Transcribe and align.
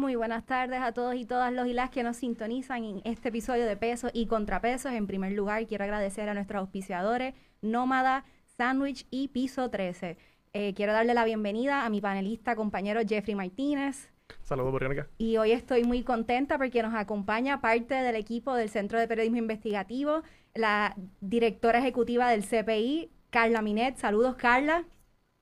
Muy 0.00 0.16
buenas 0.16 0.46
tardes 0.46 0.80
a 0.80 0.92
todos 0.92 1.14
y 1.14 1.26
todas 1.26 1.52
los 1.52 1.66
y 1.66 1.74
las 1.74 1.90
que 1.90 2.02
nos 2.02 2.16
sintonizan 2.16 2.84
en 2.84 3.02
este 3.04 3.28
episodio 3.28 3.66
de 3.66 3.76
Pesos 3.76 4.10
y 4.14 4.24
Contrapesos. 4.24 4.92
En 4.92 5.06
primer 5.06 5.32
lugar, 5.32 5.66
quiero 5.66 5.84
agradecer 5.84 6.26
a 6.26 6.32
nuestros 6.32 6.58
auspiciadores 6.58 7.34
Nómada, 7.60 8.24
Sandwich 8.46 9.06
y 9.10 9.28
Piso 9.28 9.68
13. 9.68 10.16
Eh, 10.54 10.72
quiero 10.72 10.94
darle 10.94 11.12
la 11.12 11.26
bienvenida 11.26 11.84
a 11.84 11.90
mi 11.90 12.00
panelista 12.00 12.56
compañero 12.56 13.02
Jeffrey 13.06 13.34
Martínez. 13.34 14.10
Saludos, 14.40 14.72
Borgánica. 14.72 15.06
Y 15.18 15.36
hoy 15.36 15.52
estoy 15.52 15.84
muy 15.84 16.02
contenta 16.02 16.56
porque 16.56 16.82
nos 16.82 16.94
acompaña 16.94 17.60
parte 17.60 17.94
del 17.94 18.16
equipo 18.16 18.54
del 18.54 18.70
Centro 18.70 18.98
de 18.98 19.06
Periodismo 19.06 19.36
Investigativo, 19.36 20.22
la 20.54 20.96
directora 21.20 21.80
ejecutiva 21.80 22.30
del 22.30 22.42
CPI, 22.42 23.10
Carla 23.28 23.60
Minet. 23.60 23.98
Saludos, 23.98 24.36
Carla. 24.36 24.84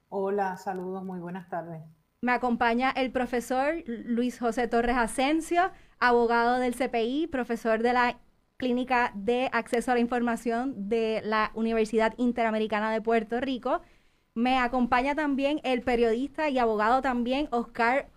Hola, 0.08 0.56
saludos, 0.56 1.04
muy 1.04 1.20
buenas 1.20 1.48
tardes. 1.48 1.80
Me 2.20 2.32
acompaña 2.32 2.90
el 2.90 3.12
profesor 3.12 3.74
Luis 3.86 4.40
José 4.40 4.66
Torres 4.66 4.96
Asensio, 4.96 5.70
abogado 6.00 6.58
del 6.58 6.74
CPI, 6.74 7.28
profesor 7.28 7.80
de 7.80 7.92
la 7.92 8.18
Clínica 8.56 9.12
de 9.14 9.48
Acceso 9.52 9.92
a 9.92 9.94
la 9.94 10.00
Información 10.00 10.88
de 10.88 11.20
la 11.24 11.52
Universidad 11.54 12.14
Interamericana 12.16 12.90
de 12.90 13.00
Puerto 13.00 13.40
Rico. 13.40 13.82
Me 14.34 14.58
acompaña 14.58 15.14
también 15.14 15.60
el 15.62 15.82
periodista 15.82 16.48
y 16.48 16.58
abogado 16.58 17.02
también 17.02 17.46
Oscar 17.52 18.08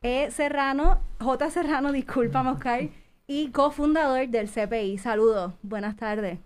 E. 0.00 0.30
Serrano, 0.30 1.00
J. 1.18 1.50
Serrano, 1.50 1.90
discúlpame 1.90 2.50
Oscar, 2.50 2.88
y 3.26 3.50
cofundador 3.50 4.28
del 4.28 4.48
CPI. 4.48 4.96
Saludos, 4.98 5.54
buenas 5.62 5.96
tardes. 5.96 6.38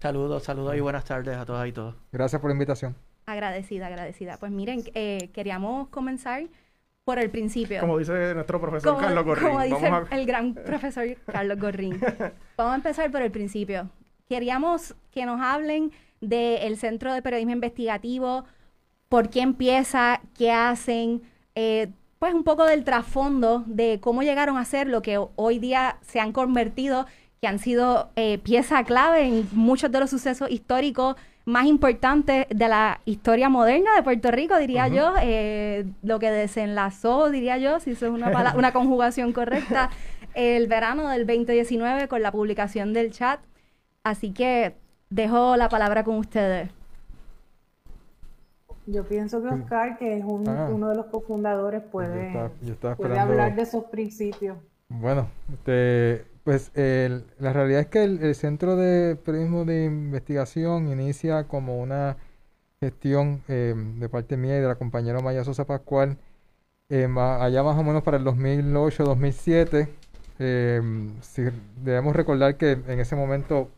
Saludos, 0.00 0.44
saludos 0.44 0.76
y 0.76 0.80
buenas 0.80 1.04
tardes 1.04 1.36
a 1.36 1.44
todas 1.44 1.68
y 1.68 1.72
todos. 1.72 1.94
Gracias 2.10 2.40
por 2.40 2.48
la 2.48 2.54
invitación. 2.54 2.96
Agradecida, 3.32 3.86
agradecida. 3.88 4.38
Pues 4.38 4.50
miren, 4.50 4.82
eh, 4.94 5.28
queríamos 5.34 5.88
comenzar 5.88 6.44
por 7.04 7.18
el 7.18 7.28
principio. 7.30 7.80
Como 7.80 7.98
dice 7.98 8.32
nuestro 8.34 8.58
profesor 8.60 8.94
Como- 8.94 9.06
Carlos 9.06 9.24
Gorrín. 9.24 9.48
Como 9.48 9.62
dice 9.62 9.90
Vamos 9.90 10.08
a- 10.10 10.16
el 10.16 10.26
gran 10.26 10.54
profesor 10.66 11.06
Carlos 11.26 11.58
Gorrín. 11.58 12.00
Vamos 12.56 12.72
a 12.72 12.76
empezar 12.76 13.10
por 13.10 13.20
el 13.22 13.30
principio. 13.30 13.90
Queríamos 14.28 14.94
que 15.10 15.26
nos 15.26 15.40
hablen 15.42 15.92
del 16.22 16.76
Centro 16.78 17.12
de 17.12 17.20
Periodismo 17.22 17.52
Investigativo, 17.52 18.44
por 19.10 19.28
qué 19.30 19.40
empieza, 19.42 20.20
qué 20.36 20.50
hacen, 20.50 21.20
eh, 21.54 21.88
pues 22.18 22.32
un 22.34 22.44
poco 22.44 22.64
del 22.64 22.82
trasfondo 22.84 23.62
de 23.66 24.00
cómo 24.00 24.22
llegaron 24.22 24.56
a 24.56 24.64
ser 24.64 24.86
lo 24.88 25.02
que 25.02 25.18
ho- 25.18 25.32
hoy 25.36 25.58
día 25.58 25.98
se 26.00 26.18
han 26.20 26.32
convertido, 26.32 27.06
que 27.40 27.46
han 27.46 27.58
sido 27.58 28.10
eh, 28.16 28.38
pieza 28.38 28.82
clave 28.84 29.22
en 29.26 29.48
muchos 29.52 29.92
de 29.92 30.00
los 30.00 30.10
sucesos 30.10 30.50
históricos 30.50 31.14
más 31.48 31.64
importantes 31.66 32.46
de 32.50 32.68
la 32.68 33.00
historia 33.06 33.48
moderna 33.48 33.96
de 33.96 34.02
Puerto 34.02 34.30
Rico, 34.30 34.58
diría 34.58 34.86
yo, 34.88 35.14
eh, 35.22 35.86
lo 36.02 36.18
que 36.18 36.30
desenlazó, 36.30 37.30
diría 37.30 37.56
yo, 37.56 37.80
si 37.80 37.92
eso 37.92 38.06
es 38.06 38.12
una, 38.12 38.54
una 38.54 38.72
conjugación 38.72 39.32
correcta, 39.32 39.88
el 40.34 40.66
verano 40.66 41.08
del 41.08 41.26
2019 41.26 42.06
con 42.08 42.20
la 42.22 42.32
publicación 42.32 42.92
del 42.92 43.10
chat. 43.12 43.40
Así 44.04 44.32
que 44.32 44.74
dejo 45.08 45.56
la 45.56 45.68
palabra 45.70 46.04
con 46.04 46.16
ustedes. 46.16 46.70
Yo 48.86 49.04
pienso 49.04 49.42
que 49.42 49.48
Oscar, 49.48 49.98
que 49.98 50.16
es 50.18 50.24
un- 50.24 50.48
Ah. 50.48 50.68
uno 50.70 50.88
de 50.90 50.96
los 50.96 51.06
cofundadores, 51.06 51.82
Yo 51.82 51.90
puede, 51.90 52.26
estaba, 52.28 52.50
yo 52.62 52.72
estaba 52.72 52.96
puede 52.96 53.18
hablar 53.18 53.54
de 53.54 53.62
esos 53.62 53.84
principios. 53.84 54.56
Bueno, 54.88 55.28
este, 55.52 56.24
pues 56.48 56.70
el- 56.74 57.24
la 57.38 57.52
realidad 57.52 57.80
es 57.82 57.86
que 57.88 58.04
el, 58.04 58.34
Centro 58.34 58.74
de 58.74 59.16
Periodismo 59.16 59.66
de 59.66 59.84
Investigación 59.84 60.88
inicia 60.88 61.44
como 61.44 61.78
una 61.78 62.16
gestión 62.80 63.42
eh, 63.48 63.74
de 63.76 64.08
parte 64.08 64.38
mía 64.38 64.56
y 64.56 64.62
de 64.62 64.66
la 64.68 64.76
compañera 64.76 65.20
Maya 65.20 65.44
Sosa 65.44 65.66
Pascual, 65.66 66.16
ma- 67.08 67.44
allá 67.44 67.62
más 67.62 67.78
o 67.78 67.84
menos 67.84 68.02
para 68.02 68.16
el 68.18 68.24
2008-2007. 68.24 69.88
Eh, 70.38 70.80
si- 71.22 71.44
debemos 71.84 72.16
recordar 72.16 72.56
que 72.56 72.72
en 72.72 73.00
ese 73.00 73.16
momento 73.16 73.68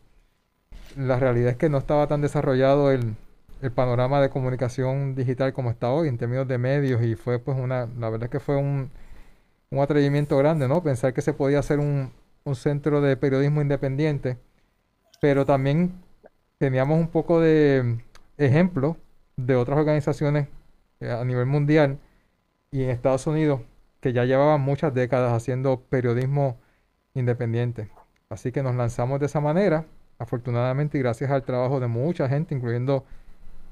la 0.95 1.19
realidad 1.19 1.51
es 1.51 1.57
que 1.57 1.69
no 1.69 1.77
estaba 1.77 2.07
tan 2.07 2.21
desarrollado 2.21 2.91
el, 2.91 3.15
el 3.61 3.71
panorama 3.71 4.21
de 4.21 4.29
comunicación 4.29 5.15
digital 5.15 5.53
como 5.53 5.71
está 5.71 5.89
hoy 5.91 6.07
en 6.07 6.17
términos 6.17 6.47
de 6.47 6.57
medios 6.57 7.01
y 7.03 7.15
fue 7.15 7.39
pues 7.39 7.57
una, 7.57 7.87
la 7.99 8.09
verdad 8.09 8.25
es 8.25 8.31
que 8.31 8.39
fue 8.39 8.55
un, 8.57 8.89
un 9.71 9.79
atrevimiento 9.79 10.37
grande, 10.37 10.67
¿no? 10.67 10.83
Pensar 10.83 11.13
que 11.13 11.21
se 11.21 11.33
podía 11.33 11.59
hacer 11.59 11.79
un, 11.79 12.11
un 12.43 12.55
centro 12.55 13.01
de 13.01 13.17
periodismo 13.17 13.61
independiente, 13.61 14.37
pero 15.21 15.45
también 15.45 15.93
teníamos 16.57 16.99
un 16.99 17.07
poco 17.07 17.39
de 17.39 18.03
ejemplo 18.37 18.97
de 19.37 19.55
otras 19.55 19.77
organizaciones 19.79 20.47
eh, 20.99 21.11
a 21.11 21.23
nivel 21.25 21.45
mundial 21.45 21.99
y 22.71 22.83
en 22.83 22.89
Estados 22.89 23.27
Unidos 23.27 23.61
que 23.99 24.13
ya 24.13 24.25
llevaban 24.25 24.61
muchas 24.61 24.93
décadas 24.93 25.33
haciendo 25.33 25.81
periodismo 25.81 26.57
independiente. 27.13 27.89
Así 28.29 28.51
que 28.51 28.63
nos 28.63 28.75
lanzamos 28.75 29.19
de 29.19 29.27
esa 29.27 29.41
manera, 29.41 29.85
afortunadamente 30.17 30.97
gracias 30.99 31.29
al 31.31 31.43
trabajo 31.43 31.79
de 31.79 31.87
mucha 31.87 32.27
gente, 32.29 32.55
incluyendo 32.55 33.05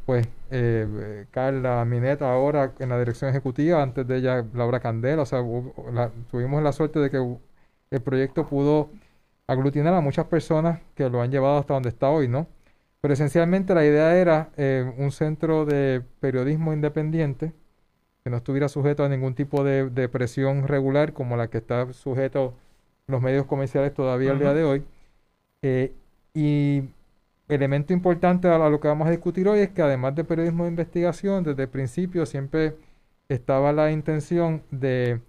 pues 0.06 0.28
eh, 0.50 1.28
Carla 1.32 1.86
Mineta 1.86 2.32
ahora 2.32 2.74
en 2.80 2.90
la 2.90 2.98
dirección 3.00 3.30
ejecutiva, 3.30 3.82
antes 3.84 4.08
de 4.08 4.18
ella 4.18 4.46
Laura 4.54 4.80
Candela, 4.80 5.22
o 5.22 5.26
sea, 5.26 5.44
tuvimos 6.32 6.64
la 6.64 6.72
suerte 6.72 7.00
de 7.00 7.12
que 7.12 7.38
el 7.92 8.02
proyecto 8.02 8.48
pudo 8.48 8.90
aglutinar 9.48 9.94
a 9.94 10.02
muchas 10.02 10.26
personas 10.28 10.80
que 10.96 11.10
lo 11.10 11.22
han 11.22 11.32
llevado 11.32 11.58
hasta 11.58 11.74
donde 11.74 11.90
está 11.90 12.10
hoy, 12.10 12.28
¿no? 12.28 12.48
Pero 13.02 13.14
esencialmente 13.14 13.74
la 13.74 13.86
idea 13.86 14.16
era 14.16 14.50
eh, 14.58 14.92
un 14.98 15.12
centro 15.12 15.66
de 15.66 16.04
periodismo 16.20 16.74
independiente 16.74 17.54
que 18.24 18.30
no 18.30 18.38
estuviera 18.38 18.68
sujeto 18.70 19.04
a 19.04 19.10
ningún 19.10 19.34
tipo 19.34 19.64
de, 19.64 19.90
de 19.90 20.10
presión 20.10 20.68
regular 20.68 21.14
como 21.14 21.38
la 21.38 21.50
que 21.50 21.60
está 21.60 21.92
sujeto 21.94 22.54
los 23.08 23.22
medios 23.22 23.46
comerciales 23.46 23.94
todavía 23.94 24.32
al 24.32 24.40
día 24.40 24.54
de 24.54 24.64
hoy. 24.64 24.84
Eh, 25.62 25.94
y 26.34 26.84
elemento 27.48 27.94
importante 27.94 28.48
a 28.48 28.70
lo 28.70 28.80
que 28.80 28.88
vamos 28.88 29.08
a 29.08 29.12
discutir 29.12 29.48
hoy 29.48 29.60
es 29.60 29.70
que 29.70 29.82
además 29.82 30.16
de 30.16 30.24
periodismo 30.24 30.66
de 30.66 30.70
investigación, 30.70 31.44
desde 31.44 31.64
el 31.64 31.70
principio 31.70 32.26
siempre 32.26 32.76
estaba 33.30 33.74
la 33.74 33.92
intención 33.92 34.64
de 34.72 35.22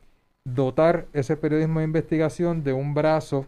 dotar 0.55 1.09
ese 1.13 1.37
periodismo 1.37 1.81
de 1.81 1.87
investigación 1.87 2.63
de 2.65 2.73
un 2.73 2.95
brazo 2.95 3.47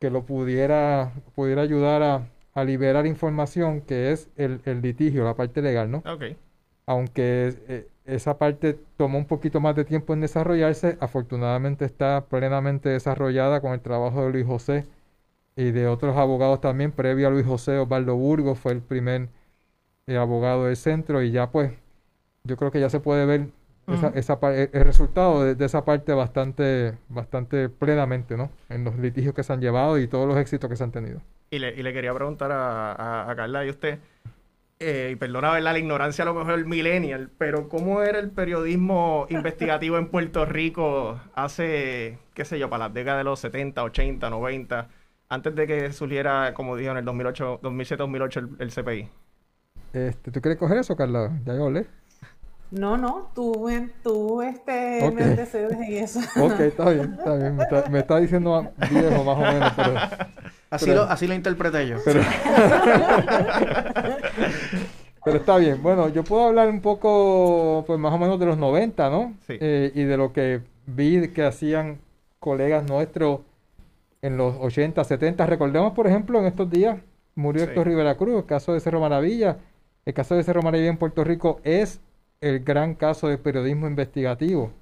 que 0.00 0.10
lo 0.10 0.26
pudiera, 0.26 1.12
pudiera 1.34 1.62
ayudar 1.62 2.02
a, 2.02 2.28
a 2.54 2.64
liberar 2.64 3.06
información, 3.06 3.80
que 3.82 4.12
es 4.12 4.30
el, 4.36 4.60
el 4.64 4.82
litigio, 4.82 5.24
la 5.24 5.36
parte 5.36 5.62
legal, 5.62 5.90
¿no? 5.90 6.04
Ok. 6.04 6.36
aunque 6.86 7.54
eh, 7.68 7.88
esa 8.06 8.38
parte 8.38 8.74
tomó 8.96 9.18
un 9.18 9.26
poquito 9.26 9.60
más 9.60 9.76
de 9.76 9.84
tiempo 9.84 10.14
en 10.14 10.20
desarrollarse, 10.20 10.96
afortunadamente 11.00 11.84
está 11.84 12.26
plenamente 12.28 12.88
desarrollada 12.88 13.60
con 13.60 13.72
el 13.72 13.80
trabajo 13.80 14.24
de 14.24 14.32
Luis 14.32 14.46
José 14.46 14.86
y 15.56 15.72
de 15.72 15.88
otros 15.88 16.16
abogados 16.16 16.60
también. 16.60 16.92
Previo 16.92 17.28
a 17.28 17.30
Luis 17.30 17.46
José, 17.46 17.78
Osvaldo 17.78 18.16
Burgos 18.16 18.58
fue 18.58 18.72
el 18.72 18.82
primer 18.82 19.28
eh, 20.06 20.16
abogado 20.16 20.66
del 20.66 20.76
centro 20.76 21.22
y 21.22 21.30
ya 21.32 21.50
pues 21.50 21.72
yo 22.44 22.56
creo 22.56 22.70
que 22.70 22.80
ya 22.80 22.90
se 22.90 23.00
puede 23.00 23.26
ver 23.26 23.48
esa, 23.90 24.08
Ujú. 24.08 24.14
esa 24.14 24.40
pa- 24.40 24.54
el 24.54 24.70
resultado 24.84 25.44
de, 25.44 25.54
de 25.54 25.64
esa 25.66 25.84
parte 25.84 26.12
bastante, 26.14 26.96
bastante 27.08 27.68
plenamente, 27.68 28.36
¿no? 28.36 28.50
En 28.68 28.84
los 28.84 28.96
litigios 28.98 29.34
que 29.34 29.42
se 29.42 29.52
han 29.52 29.60
llevado 29.60 29.98
y 29.98 30.08
todos 30.08 30.28
los 30.28 30.36
éxitos 30.38 30.68
que 30.70 30.76
se 30.76 30.84
han 30.84 30.92
tenido. 30.92 31.20
Y 31.50 31.58
le, 31.58 31.70
y 31.74 31.82
le 31.82 31.92
quería 31.92 32.12
preguntar 32.14 32.52
a, 32.52 32.92
a- 32.92 33.30
a 33.30 33.36
Carla 33.36 33.64
y 33.64 33.70
usted, 33.70 34.00
eh, 34.80 35.10
y 35.12 35.16
perdona 35.16 35.52
¿verdad? 35.52 35.72
la 35.72 35.78
ignorancia 35.78 36.22
a 36.24 36.26
lo 36.26 36.34
mejor 36.34 36.54
el 36.54 36.66
millennial, 36.66 37.30
pero 37.38 37.68
¿cómo 37.68 38.02
era 38.02 38.18
el 38.20 38.30
periodismo 38.32 39.26
investigativo 39.30 39.98
en 39.98 40.08
Puerto 40.10 40.46
Rico 40.46 41.20
hace, 41.34 42.18
qué 42.34 42.44
sé 42.46 42.58
yo, 42.58 42.70
para 42.70 42.86
las 42.86 42.94
décadas 42.94 43.20
de 43.20 43.24
los 43.24 43.40
70, 43.40 43.84
80, 43.84 44.30
90, 44.30 44.90
antes 45.30 45.54
de 45.56 45.66
que 45.66 45.92
surgiera, 45.92 46.54
como 46.54 46.76
dijo 46.76 46.92
en 46.92 46.98
el 46.98 47.04
2008, 47.06 47.60
2007-2008 47.62 48.40
el, 48.40 48.50
el 48.60 48.72
CPI? 48.72 49.10
Este, 49.92 50.30
¿tú 50.30 50.40
quieres 50.40 50.58
coger 50.58 50.78
eso, 50.78 50.96
Carla? 50.96 51.40
Ya 51.44 51.54
yo 51.54 51.66
hablé. 51.66 51.86
No, 52.70 52.96
no, 52.98 53.30
tú, 53.34 53.68
en- 53.70 53.90
tú 54.02 54.42
este, 54.42 55.00
Ok. 55.02 55.14
me 55.14 55.22
antecedes 55.22 55.72
en 55.72 55.82
eso. 56.04 56.20
Ok, 56.40 56.60
está 56.72 56.90
bien, 56.90 57.14
está 57.18 57.34
bien. 57.36 57.56
Me 57.56 57.62
está, 57.64 57.84
me 57.90 57.98
está 58.00 58.18
diciendo 58.20 58.70
viejo 58.90 59.24
más 59.24 59.36
o 59.36 59.40
menos, 59.40 59.72
pero... 59.74 59.94
Así, 60.70 60.84
Pero- 60.86 61.04
lo, 61.04 61.10
así 61.10 61.26
lo 61.26 61.32
interpreté 61.34 61.88
yo. 61.88 61.96
Pero, 62.04 62.20
pero 65.24 65.36
está 65.38 65.56
bien. 65.56 65.82
Bueno, 65.82 66.08
yo 66.08 66.24
puedo 66.24 66.46
hablar 66.46 66.68
un 66.68 66.80
poco, 66.80 67.84
pues 67.86 67.98
más 67.98 68.12
o 68.12 68.18
menos 68.18 68.38
de 68.38 68.46
los 68.46 68.58
90, 68.58 69.10
¿no? 69.10 69.34
Sí. 69.46 69.56
Eh, 69.60 69.92
y 69.94 70.04
de 70.04 70.16
lo 70.16 70.32
que 70.32 70.60
vi 70.86 71.28
que 71.28 71.44
hacían 71.44 71.98
colegas 72.38 72.88
nuestros 72.88 73.40
en 74.22 74.36
los 74.36 74.56
80, 74.60 75.02
70. 75.04 75.46
Recordemos, 75.46 75.92
por 75.92 76.06
ejemplo, 76.06 76.38
en 76.38 76.46
estos 76.46 76.70
días 76.70 76.98
murió 77.34 77.62
Sí. 77.64 77.68
Héctor 77.70 77.86
Rivera 77.86 78.16
Cruz, 78.16 78.36
el 78.36 78.46
caso 78.46 78.72
de 78.72 78.80
Cerro 78.80 79.00
Maravilla. 79.00 79.58
El 80.04 80.14
caso 80.14 80.34
de 80.34 80.42
Cerro 80.42 80.62
Maravilla 80.62 80.90
en 80.90 80.96
Puerto 80.98 81.22
Rico 81.24 81.60
es 81.64 82.00
el 82.40 82.60
gran 82.60 82.94
caso 82.94 83.28
de 83.28 83.38
periodismo 83.38 83.86
investigativo. 83.88 84.72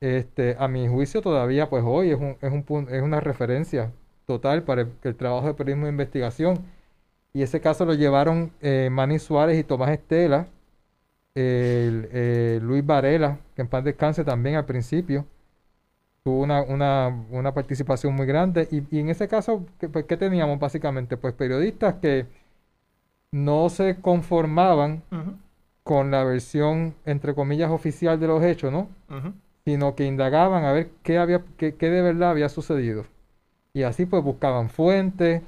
Este, 0.00 0.56
a 0.58 0.68
mi 0.68 0.88
juicio 0.88 1.22
todavía, 1.22 1.70
pues 1.70 1.84
hoy 1.86 2.10
es 2.10 2.18
un, 2.18 2.36
es 2.40 2.52
un 2.52 2.88
es 2.90 3.02
una 3.02 3.20
referencia 3.20 3.92
total 4.26 4.62
para 4.64 4.82
el, 4.82 4.92
el 5.02 5.14
trabajo 5.16 5.46
de 5.46 5.54
periodismo 5.54 5.86
de 5.86 5.92
investigación. 5.92 6.58
Y 7.34 7.42
ese 7.42 7.60
caso 7.60 7.84
lo 7.84 7.94
llevaron 7.94 8.52
eh, 8.60 8.88
Manny 8.90 9.18
Suárez 9.18 9.58
y 9.58 9.64
Tomás 9.64 9.90
Estela, 9.90 10.48
el, 11.34 12.08
eh, 12.12 12.60
Luis 12.62 12.84
Varela, 12.84 13.38
que 13.54 13.62
en 13.62 13.68
paz 13.68 13.84
descanse 13.84 14.24
también 14.24 14.56
al 14.56 14.66
principio, 14.66 15.24
tuvo 16.24 16.42
una, 16.42 16.62
una, 16.62 17.24
una 17.30 17.54
participación 17.54 18.14
muy 18.14 18.26
grande. 18.26 18.68
Y, 18.70 18.82
y 18.94 19.00
en 19.00 19.08
ese 19.08 19.28
caso, 19.28 19.64
¿qué, 19.78 19.88
pues, 19.88 20.04
¿qué 20.04 20.16
teníamos 20.16 20.58
básicamente? 20.58 21.16
Pues 21.16 21.34
periodistas 21.34 21.94
que 21.96 22.26
no 23.32 23.68
se 23.70 23.96
conformaban 24.00 25.02
con 25.82 26.10
la 26.10 26.24
versión, 26.24 26.94
entre 27.06 27.34
comillas, 27.34 27.70
oficial 27.70 28.20
de 28.20 28.26
los 28.28 28.42
hechos, 28.44 28.72
¿no? 28.72 28.88
Sino 29.64 29.94
que 29.94 30.06
indagaban 30.06 30.64
a 30.64 30.72
ver 30.72 30.90
qué 31.02 31.18
había, 31.18 31.44
qué, 31.56 31.74
qué 31.76 31.90
de 31.90 32.02
verdad 32.02 32.30
había 32.30 32.48
sucedido. 32.48 33.06
Y 33.74 33.84
así 33.84 34.06
pues 34.06 34.22
buscaban 34.24 34.70
fuentes, 34.70 35.42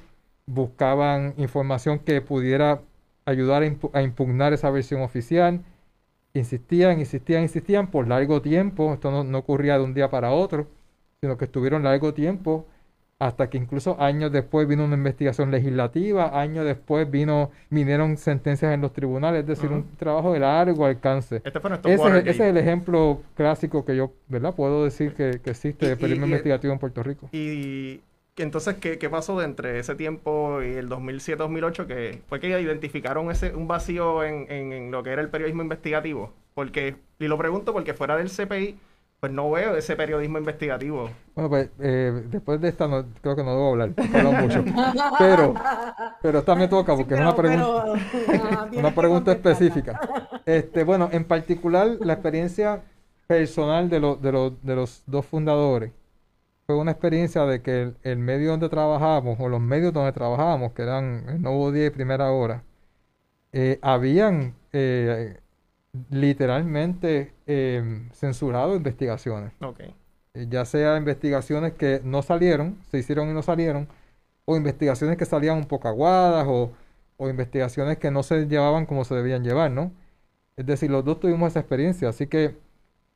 buscaban 0.47 1.33
información 1.37 1.99
que 1.99 2.21
pudiera 2.21 2.81
ayudar 3.25 3.63
a, 3.63 3.67
impu- 3.67 3.91
a 3.93 4.01
impugnar 4.03 4.53
esa 4.53 4.69
versión 4.71 5.01
oficial. 5.01 5.61
Insistían, 6.33 6.99
insistían, 6.99 7.43
insistían 7.43 7.87
por 7.91 8.07
largo 8.07 8.41
tiempo. 8.41 8.93
Esto 8.93 9.11
no, 9.11 9.23
no 9.23 9.39
ocurría 9.39 9.77
de 9.77 9.83
un 9.83 9.93
día 9.93 10.09
para 10.09 10.31
otro, 10.31 10.67
sino 11.21 11.37
que 11.37 11.45
estuvieron 11.45 11.83
largo 11.83 12.13
tiempo 12.13 12.67
hasta 13.17 13.49
que 13.49 13.57
incluso 13.57 13.99
años 14.01 14.31
después 14.31 14.67
vino 14.67 14.83
una 14.83 14.95
investigación 14.95 15.49
legislativa, 15.51 16.39
años 16.39 16.65
después 16.65 17.09
vino, 17.09 17.51
vinieron 17.69 18.17
sentencias 18.17 18.73
en 18.73 18.81
los 18.81 18.91
tribunales, 18.91 19.41
es 19.41 19.47
decir, 19.47 19.69
un 19.71 19.85
trabajo 19.95 20.33
de 20.33 20.39
largo 20.39 20.85
alcance. 20.85 21.41
Este 21.45 21.59
fue 21.61 21.71
Ese 21.73 21.93
es, 21.93 21.99
Watergate. 21.99 22.29
ese 22.31 22.43
es 22.43 22.49
el 22.49 22.57
ejemplo 22.57 23.21
clásico 23.35 23.85
que 23.85 23.95
yo, 23.95 24.11
¿verdad? 24.27 24.53
Puedo 24.53 24.83
decir 24.83 25.13
que, 25.13 25.39
que 25.41 25.51
existe 25.51 25.87
de 25.87 25.95
periodismo 25.95 26.25
investigativo 26.25 26.73
en 26.73 26.79
Puerto 26.79 27.03
Rico. 27.03 27.29
Y 27.31 28.01
entonces, 28.35 28.75
¿qué, 28.81 28.97
qué 28.97 29.09
pasó 29.09 29.39
de 29.39 29.45
entre 29.45 29.79
ese 29.79 29.95
tiempo 29.95 30.61
y 30.61 30.73
el 30.73 30.89
2007-2008? 30.89 31.85
Que 31.87 32.21
fue 32.27 32.41
que 32.41 32.49
identificaron 32.49 33.31
ese, 33.31 33.55
un 33.55 33.67
vacío 33.67 34.25
en, 34.25 34.45
en- 34.51 34.73
en 34.73 34.91
lo 34.91 35.03
que 35.03 35.11
era 35.11 35.21
el 35.21 35.29
periodismo 35.29 35.61
investigativo. 35.61 36.33
Porque, 36.53 36.95
y 37.19 37.27
lo 37.27 37.37
pregunto 37.37 37.71
porque 37.71 37.93
fuera 37.93 38.17
del 38.17 38.29
CPI, 38.29 38.77
pues 39.19 39.31
no 39.31 39.49
veo 39.51 39.75
ese 39.75 39.95
periodismo 39.95 40.37
investigativo. 40.37 41.09
Bueno, 41.33 41.49
pues 41.49 41.69
eh, 41.79 42.23
después 42.29 42.61
de 42.61 42.69
esta 42.69 42.87
no, 42.87 43.05
creo 43.21 43.35
que 43.35 43.43
no 43.43 43.51
debo 43.51 43.69
hablar, 43.71 43.91
hablado 43.97 44.31
mucho. 44.33 44.63
Pero, 45.17 45.53
pero 46.21 46.39
esta 46.39 46.55
me 46.55 46.67
toca 46.67 46.95
porque 46.95 47.15
es 47.15 47.19
una 47.19 47.35
pregunta. 47.35 47.85
Una 48.75 48.93
pregunta 48.93 49.31
específica. 49.31 49.99
Este, 50.45 50.83
bueno, 50.83 51.09
en 51.11 51.23
particular, 51.23 51.87
la 52.01 52.13
experiencia 52.13 52.83
personal 53.27 53.89
de, 53.89 53.99
los 53.99 54.21
de, 54.21 54.31
los, 54.31 54.63
de 54.63 54.75
los 54.75 55.03
dos 55.07 55.25
fundadores 55.25 55.91
fue 56.65 56.75
una 56.75 56.91
experiencia 56.91 57.45
de 57.45 57.61
que 57.61 57.81
el, 57.83 57.97
el 58.03 58.17
medio 58.17 58.51
donde 58.51 58.69
trabajábamos, 58.69 59.39
o 59.39 59.49
los 59.49 59.61
medios 59.61 59.93
donde 59.93 60.11
trabajábamos, 60.11 60.73
que 60.73 60.81
eran 60.81 61.25
el 61.29 61.41
Nuevo 61.41 61.71
Día 61.71 61.87
y 61.87 61.89
Primera 61.91 62.31
Hora, 62.31 62.63
eh, 63.53 63.79
habían 63.81 64.53
eh, 64.73 65.39
literalmente 66.09 67.33
eh, 67.47 68.07
censurado 68.13 68.75
investigaciones 68.75 69.53
Ok. 69.61 69.81
eh, 70.33 70.47
ya 70.49 70.65
sea 70.65 70.97
investigaciones 70.97 71.73
que 71.73 72.01
no 72.03 72.21
salieron, 72.21 72.77
se 72.91 72.99
hicieron 72.99 73.29
y 73.29 73.33
no 73.33 73.41
salieron, 73.41 73.87
o 74.45 74.57
investigaciones 74.57 75.17
que 75.17 75.25
salían 75.25 75.57
un 75.57 75.65
poco 75.65 75.87
aguadas, 75.87 76.45
o, 76.47 76.71
o 77.17 77.29
investigaciones 77.29 77.97
que 77.99 78.11
no 78.11 78.23
se 78.23 78.47
llevaban 78.47 78.85
como 78.85 79.05
se 79.05 79.15
debían 79.15 79.43
llevar, 79.43 79.71
¿no? 79.71 79.91
Es 80.57 80.65
decir, 80.65 80.91
los 80.91 81.05
dos 81.05 81.19
tuvimos 81.19 81.49
esa 81.53 81.61
experiencia, 81.61 82.09
así 82.09 82.27
que 82.27 82.55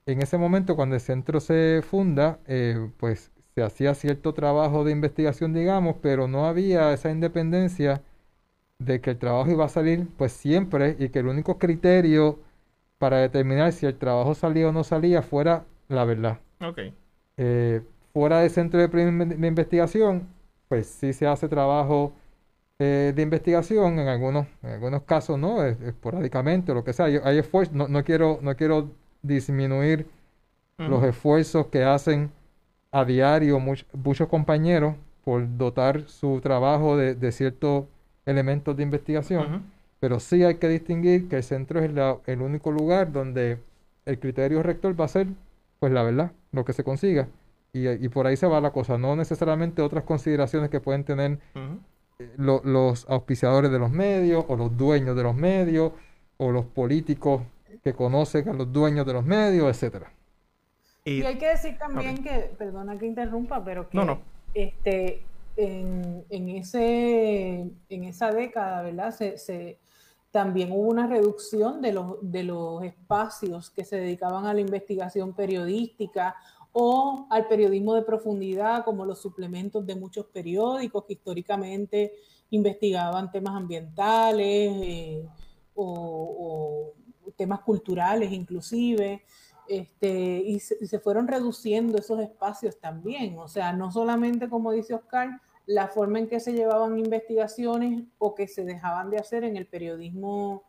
en 0.08 0.22
ese 0.22 0.38
momento 0.38 0.76
cuando 0.76 0.96
el 0.96 1.02
centro 1.02 1.40
se 1.40 1.82
funda, 1.84 2.40
eh, 2.48 2.90
pues 2.98 3.32
se 3.56 3.64
hacía 3.64 3.96
cierto 3.96 4.34
trabajo 4.34 4.84
de 4.84 4.92
investigación, 4.94 5.54
digamos, 5.54 5.98
pero 6.02 6.28
no 6.28 6.48
había 6.48 6.94
esa 6.94 7.12
independencia 7.12 8.04
de 8.80 9.02
que 9.02 9.12
el 9.12 9.18
trabajo 9.20 9.52
iba 9.52 9.66
a 9.66 9.70
salir, 9.70 10.08
pues 10.18 10.32
siempre, 10.34 10.96
y 11.00 11.10
que 11.10 11.20
el 11.20 11.28
único 11.28 11.58
criterio 11.60 12.40
para 13.00 13.20
determinar 13.20 13.74
si 13.74 13.88
el 13.88 13.98
trabajo 13.98 14.36
salía 14.36 14.70
o 14.70 14.74
no 14.74 14.84
salía 14.86 15.24
fuera 15.24 15.66
la 15.90 16.06
verdad 16.06 16.40
Ok. 16.62 16.80
eh, 17.38 17.82
fuera 18.14 18.40
del 18.42 18.50
centro 18.50 18.80
de, 18.80 19.48
investigación, 19.48 20.28
pues 20.68 20.88
sí 20.88 21.14
se 21.14 21.28
hace 21.28 21.48
trabajo 21.48 22.14
eh, 22.80 23.14
de 23.16 23.22
investigación 23.22 24.00
en 24.00 24.08
algunos, 24.08 24.48
en 24.64 24.72
algunos 24.72 25.04
casos, 25.04 25.38
¿no? 25.40 25.64
Es- 25.64 25.80
Esporádicamente, 25.82 26.74
lo 26.74 26.84
que 26.84 26.94
sea. 26.94 27.06
Hay, 27.06 27.20
hay 27.24 27.38
esfuerzos, 27.40 27.76
no, 27.76 27.88
no 27.88 28.04
quiero, 28.04 28.40
no 28.42 28.56
quiero 28.56 28.92
disminuir 29.22 30.08
los 30.78 31.04
esfuerzos 31.04 31.68
que 31.68 31.84
hacen 31.84 32.32
a 32.92 33.06
diario 33.06 33.60
much- 33.60 33.86
muchos 33.94 34.28
compañeros 34.30 34.96
por 35.26 35.46
dotar 35.58 36.08
su 36.10 36.40
trabajo 36.42 36.98
de, 36.98 37.16
de 37.16 37.32
ciertos 37.32 37.86
elementos 38.26 38.76
de 38.78 38.84
investigación. 38.84 39.64
Pero 40.00 40.20
sí 40.20 40.44
hay 40.44 40.56
que 40.56 40.68
distinguir 40.70 41.28
que 41.28 41.38
el 41.38 41.44
centro 41.44 41.80
es 41.82 41.92
la- 41.94 42.18
el 42.26 42.42
único 42.42 42.72
lugar 42.72 43.12
donde 43.12 43.60
el 44.06 44.20
criterio 44.20 44.64
rector 44.64 45.00
va 45.00 45.06
a 45.06 45.10
ser, 45.10 45.28
pues 45.80 45.92
la 45.92 46.04
verdad, 46.04 46.32
lo 46.52 46.64
que 46.66 46.74
se 46.74 46.84
consiga. 46.84 47.28
Y, 47.74 47.88
y 47.88 48.10
por 48.10 48.26
ahí 48.26 48.36
se 48.38 48.48
va 48.48 48.60
la 48.62 48.72
cosa, 48.72 48.98
no 48.98 49.16
necesariamente 49.16 49.82
otras 49.82 50.04
consideraciones 50.04 50.70
que 50.70 50.80
pueden 50.80 51.04
tener 51.04 51.40
eh, 52.20 52.32
lo- 52.38 52.62
los 52.64 53.06
auspiciadores 53.10 53.72
de 53.72 53.78
los 53.80 53.92
medios, 53.92 54.46
o 54.48 54.56
los 54.56 54.76
dueños 54.76 55.16
de 55.16 55.24
los 55.24 55.36
medios, 55.36 55.92
o 56.38 56.52
los 56.52 56.66
políticos 56.66 57.42
que 57.84 57.94
conocen 57.94 58.50
a 58.50 58.54
los 58.54 58.72
dueños 58.74 59.06
de 59.06 59.14
los 59.14 59.26
medios, 59.26 59.68
etcétera. 59.70 60.12
Y, 61.06 61.20
Y 61.22 61.24
hay 61.24 61.38
que 61.38 61.48
decir 61.48 61.78
también 61.78 62.24
que, 62.24 62.52
perdona 62.58 62.98
que 62.98 63.06
interrumpa, 63.06 63.64
pero 63.64 63.90
que 63.90 63.98
No, 63.98 64.06
no. 64.06 64.20
este 64.54 65.22
en, 65.58 66.24
en 66.30 66.50
ese 66.50 67.68
en 67.90 68.04
esa 68.06 68.32
década, 68.32 68.82
¿verdad? 68.82 69.12
Se, 69.12 69.38
se- 69.38 69.78
también 70.32 70.72
hubo 70.72 70.90
una 70.90 71.08
reducción 71.08 71.82
de 71.82 71.94
los 71.94 72.18
de 72.22 72.44
los 72.44 72.84
espacios 72.84 73.70
que 73.72 73.84
se 73.84 73.98
dedicaban 73.98 74.46
a 74.46 74.54
la 74.54 74.62
investigación 74.62 75.34
periodística 75.34 76.36
o 76.72 77.28
al 77.30 77.48
periodismo 77.48 77.96
de 77.96 78.04
profundidad, 78.04 78.86
como 78.86 79.06
los 79.06 79.20
suplementos 79.22 79.86
de 79.86 79.96
muchos 79.96 80.28
periódicos 80.28 81.06
que 81.06 81.14
históricamente 81.14 82.14
investigaban 82.52 83.32
temas 83.32 83.56
ambientales 83.56 84.72
eh, 84.84 85.28
o, 85.76 86.94
temas 87.36 87.62
culturales 87.62 88.32
inclusive 88.32 89.24
este, 89.68 90.42
y, 90.44 90.60
se, 90.60 90.76
y 90.82 90.88
se 90.88 91.00
fueron 91.00 91.28
reduciendo 91.28 91.98
esos 91.98 92.20
espacios 92.20 92.80
también. 92.80 93.38
O 93.38 93.48
sea, 93.48 93.72
no 93.72 93.92
solamente, 93.92 94.50
como 94.50 94.72
dice 94.72 94.96
Oscar, 94.96 95.40
la 95.70 95.88
forma 95.88 96.18
en 96.18 96.28
que 96.28 96.40
se 96.40 96.54
llevaban 96.54 96.98
investigaciones 96.98 98.04
o 98.18 98.34
que 98.34 98.48
se 98.48 98.66
dejaban 98.66 99.12
de 99.12 99.20
hacer 99.20 99.44
en 99.44 99.56
el 99.56 99.68
periodismo, 99.68 100.64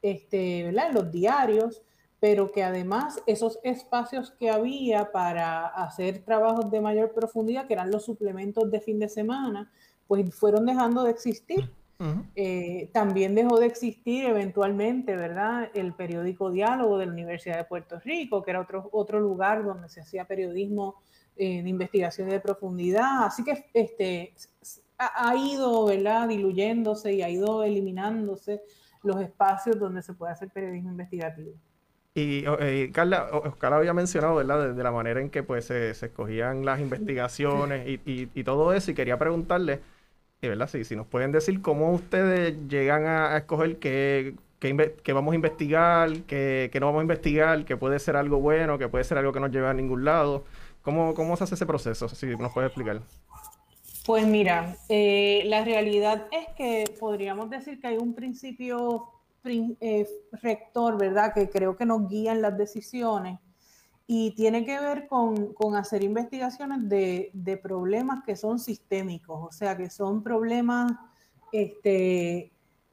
este, 0.00 0.62
¿verdad? 0.62 0.88
en 0.88 0.94
los 0.94 1.12
diarios, 1.12 1.82
pero 2.18 2.50
que 2.50 2.64
además 2.64 3.22
esos 3.26 3.58
espacios 3.62 4.30
que 4.30 4.48
había 4.48 5.12
para 5.12 5.66
hacer 5.66 6.24
trabajos 6.24 6.70
de 6.70 6.80
mayor 6.80 7.12
profundidad, 7.12 7.66
que 7.66 7.74
eran 7.74 7.90
los 7.90 8.06
suplementos 8.06 8.70
de 8.70 8.80
fin 8.80 8.98
de 8.98 9.10
semana, 9.10 9.70
pues 10.06 10.34
fueron 10.34 10.64
dejando 10.64 11.04
de 11.04 11.10
existir. 11.10 11.70
Eh, 12.34 12.88
también 12.94 13.34
dejó 13.34 13.58
de 13.58 13.66
existir 13.66 14.24
eventualmente, 14.24 15.14
¿verdad? 15.14 15.68
El 15.74 15.92
periódico 15.92 16.50
Diálogo 16.50 16.96
de 16.96 17.04
la 17.04 17.12
Universidad 17.12 17.58
de 17.58 17.64
Puerto 17.64 18.00
Rico, 18.00 18.42
que 18.42 18.52
era 18.52 18.60
otro, 18.60 18.88
otro 18.92 19.20
lugar 19.20 19.62
donde 19.62 19.90
se 19.90 20.00
hacía 20.00 20.24
periodismo 20.24 21.02
eh, 21.38 21.62
de 21.62 21.68
investigación 21.68 22.28
de 22.28 22.40
profundidad. 22.40 23.24
Así 23.24 23.44
que 23.44 23.70
este, 23.74 24.34
ha, 24.98 25.36
ido, 25.36 25.86
¿verdad? 25.86 26.28
Diluyéndose 26.28 27.12
y 27.12 27.22
ha 27.22 27.30
ido 27.30 27.62
eliminándose 27.62 28.62
los 29.02 29.20
espacios 29.20 29.78
donde 29.78 30.02
se 30.02 30.14
puede 30.14 30.32
hacer 30.32 30.50
periodismo 30.50 30.90
investigativo. 30.90 31.52
Y 32.14 32.44
eh, 32.60 32.90
Carla, 32.92 33.28
Oscar 33.32 33.72
había 33.74 33.94
mencionado, 33.94 34.34
¿verdad? 34.34 34.74
De, 34.74 34.82
la 34.82 34.90
manera 34.90 35.20
en 35.20 35.30
que 35.30 35.44
pues 35.44 35.66
se, 35.66 35.90
escogían 35.90 36.64
las 36.64 36.80
investigaciones 36.80 37.86
y, 37.86 38.00
y- 38.04 38.30
y 38.34 38.44
todo 38.44 38.72
eso. 38.72 38.90
Y 38.90 38.94
quería 38.94 39.18
preguntarle, 39.18 39.80
eh, 40.42 40.48
¿verdad? 40.48 40.68
Sí, 40.68 40.84
si 40.84 40.96
nos 40.96 41.06
pueden 41.06 41.32
decir 41.32 41.62
cómo 41.62 41.92
ustedes 41.92 42.56
llegan 42.68 43.06
a, 43.06 43.36
escoger 43.36 43.78
qué, 43.78 44.34
qué, 44.58 44.96
qué 45.02 45.12
vamos 45.12 45.32
a 45.32 45.34
investigar, 45.36 46.10
qué, 46.26 46.70
qué 46.72 46.80
no 46.80 46.86
vamos 46.86 47.00
a 47.00 47.02
investigar, 47.02 47.64
que 47.64 47.76
puede 47.76 47.98
ser 48.00 48.16
algo 48.16 48.40
bueno, 48.40 48.78
que 48.78 48.88
puede 48.88 49.04
ser 49.04 49.18
algo 49.18 49.32
que 49.32 49.40
no 49.40 49.48
lleve 49.48 49.68
a 49.68 49.74
ningún 49.74 50.04
lado. 50.04 50.44
¿Cómo, 50.82 51.14
cómo 51.14 51.36
se 51.36 51.44
hace 51.44 51.54
ese 51.54 51.66
proceso? 51.66 52.08
Si 52.08 52.26
nos 52.36 52.52
puede 52.52 52.68
explicar. 52.68 53.02
Pues 54.06 54.26
mira, 54.26 54.76
eh, 54.88 55.42
la 55.46 55.64
realidad 55.64 56.28
es 56.32 56.46
que 56.56 56.84
podríamos 56.98 57.50
decir 57.50 57.78
que 57.80 57.88
hay 57.88 57.96
un 57.98 58.14
principio 58.14 59.04
prin- 59.42 59.76
eh, 59.80 60.08
rector, 60.40 60.96
¿verdad? 60.98 61.34
Que 61.34 61.50
creo 61.50 61.76
que 61.76 61.84
nos 61.84 62.08
guían 62.08 62.40
las 62.40 62.56
decisiones 62.56 63.38
y 64.06 64.30
tiene 64.34 64.64
que 64.64 64.80
ver 64.80 65.06
con, 65.08 65.52
con 65.52 65.76
hacer 65.76 66.02
investigaciones 66.02 66.88
de, 66.88 67.30
de 67.34 67.56
problemas 67.58 68.24
que 68.24 68.34
son 68.36 68.58
sistémicos, 68.58 69.46
o 69.46 69.52
sea, 69.52 69.76
que 69.76 69.90
son 69.90 70.22
problemas 70.22 70.90
este, 71.52 72.50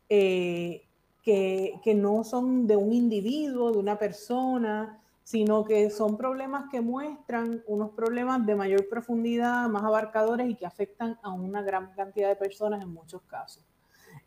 eh, 0.10 0.84
que, 1.24 1.80
que 1.82 1.96
no 1.96 2.26
son 2.26 2.68
de 2.68 2.76
un 2.76 2.92
individuo, 2.92 3.72
de 3.72 3.78
una 3.78 3.98
persona, 3.98 5.00
sino 5.26 5.66
que 5.66 5.90
son 5.90 6.18
problemas 6.18 6.70
que 6.70 6.82
muestran 6.82 7.64
unos 7.68 7.90
problemas 7.92 8.46
de 8.46 8.56
mayor 8.56 8.88
profundidad, 8.88 9.68
más 9.68 9.84
abarcadores 9.84 10.48
y 10.48 10.56
que 10.56 10.66
afectan 10.66 11.20
a 11.24 11.34
una 11.34 11.64
gran 11.64 11.92
cantidad 11.96 12.30
de 12.30 12.36
personas 12.36 12.82
en 12.82 12.94
muchos 12.94 13.24
casos. 13.24 13.66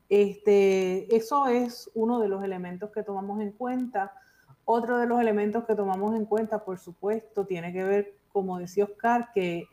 Este, 0.09 1.15
eso 1.15 1.47
es 1.47 1.89
uno 1.95 2.19
de 2.19 2.29
los 2.29 2.43
elementos 2.43 2.91
que 2.91 3.05
tomamos 3.05 3.41
en 3.41 3.53
cuenta. 3.53 4.13
Otro 4.65 4.99
de 4.99 5.07
los 5.07 5.21
elementos 5.21 5.65
que 5.65 5.77
tomamos 5.77 6.17
en 6.17 6.27
cuenta, 6.27 6.65
por 6.65 6.79
supuesto, 6.81 7.47
tiene 7.47 7.73
que 7.73 7.85
ver 7.85 8.19
como 8.33 8.59
decía 8.59 8.85
Oscar, 8.85 9.31
que 9.33 9.69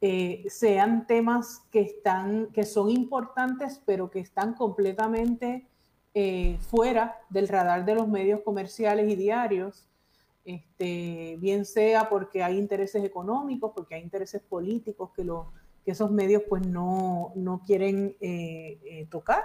eh, 0.00 0.44
sean 0.48 1.06
temas 1.06 1.62
que, 1.70 1.82
están, 1.82 2.46
que 2.52 2.64
son 2.64 2.88
importantes, 2.88 3.82
pero 3.84 4.10
que 4.10 4.20
están 4.20 4.54
completamente 4.54 5.66
eh, 6.14 6.58
fuera 6.58 7.18
del 7.28 7.48
radar 7.48 7.84
de 7.84 7.94
los 7.94 8.08
medios 8.08 8.40
comerciales 8.40 9.10
y 9.10 9.16
diarios, 9.16 9.86
este, 10.44 11.36
bien 11.40 11.64
sea 11.64 12.08
porque 12.08 12.42
hay 12.42 12.58
intereses 12.58 13.04
económicos, 13.04 13.72
porque 13.74 13.94
hay 13.94 14.02
intereses 14.02 14.42
políticos 14.42 15.10
que, 15.14 15.24
que 15.84 15.90
esos 15.90 16.10
medios 16.10 16.42
pues 16.48 16.66
no, 16.66 17.32
no 17.34 17.62
quieren 17.64 18.16
eh, 18.20 19.06
tocar. 19.10 19.42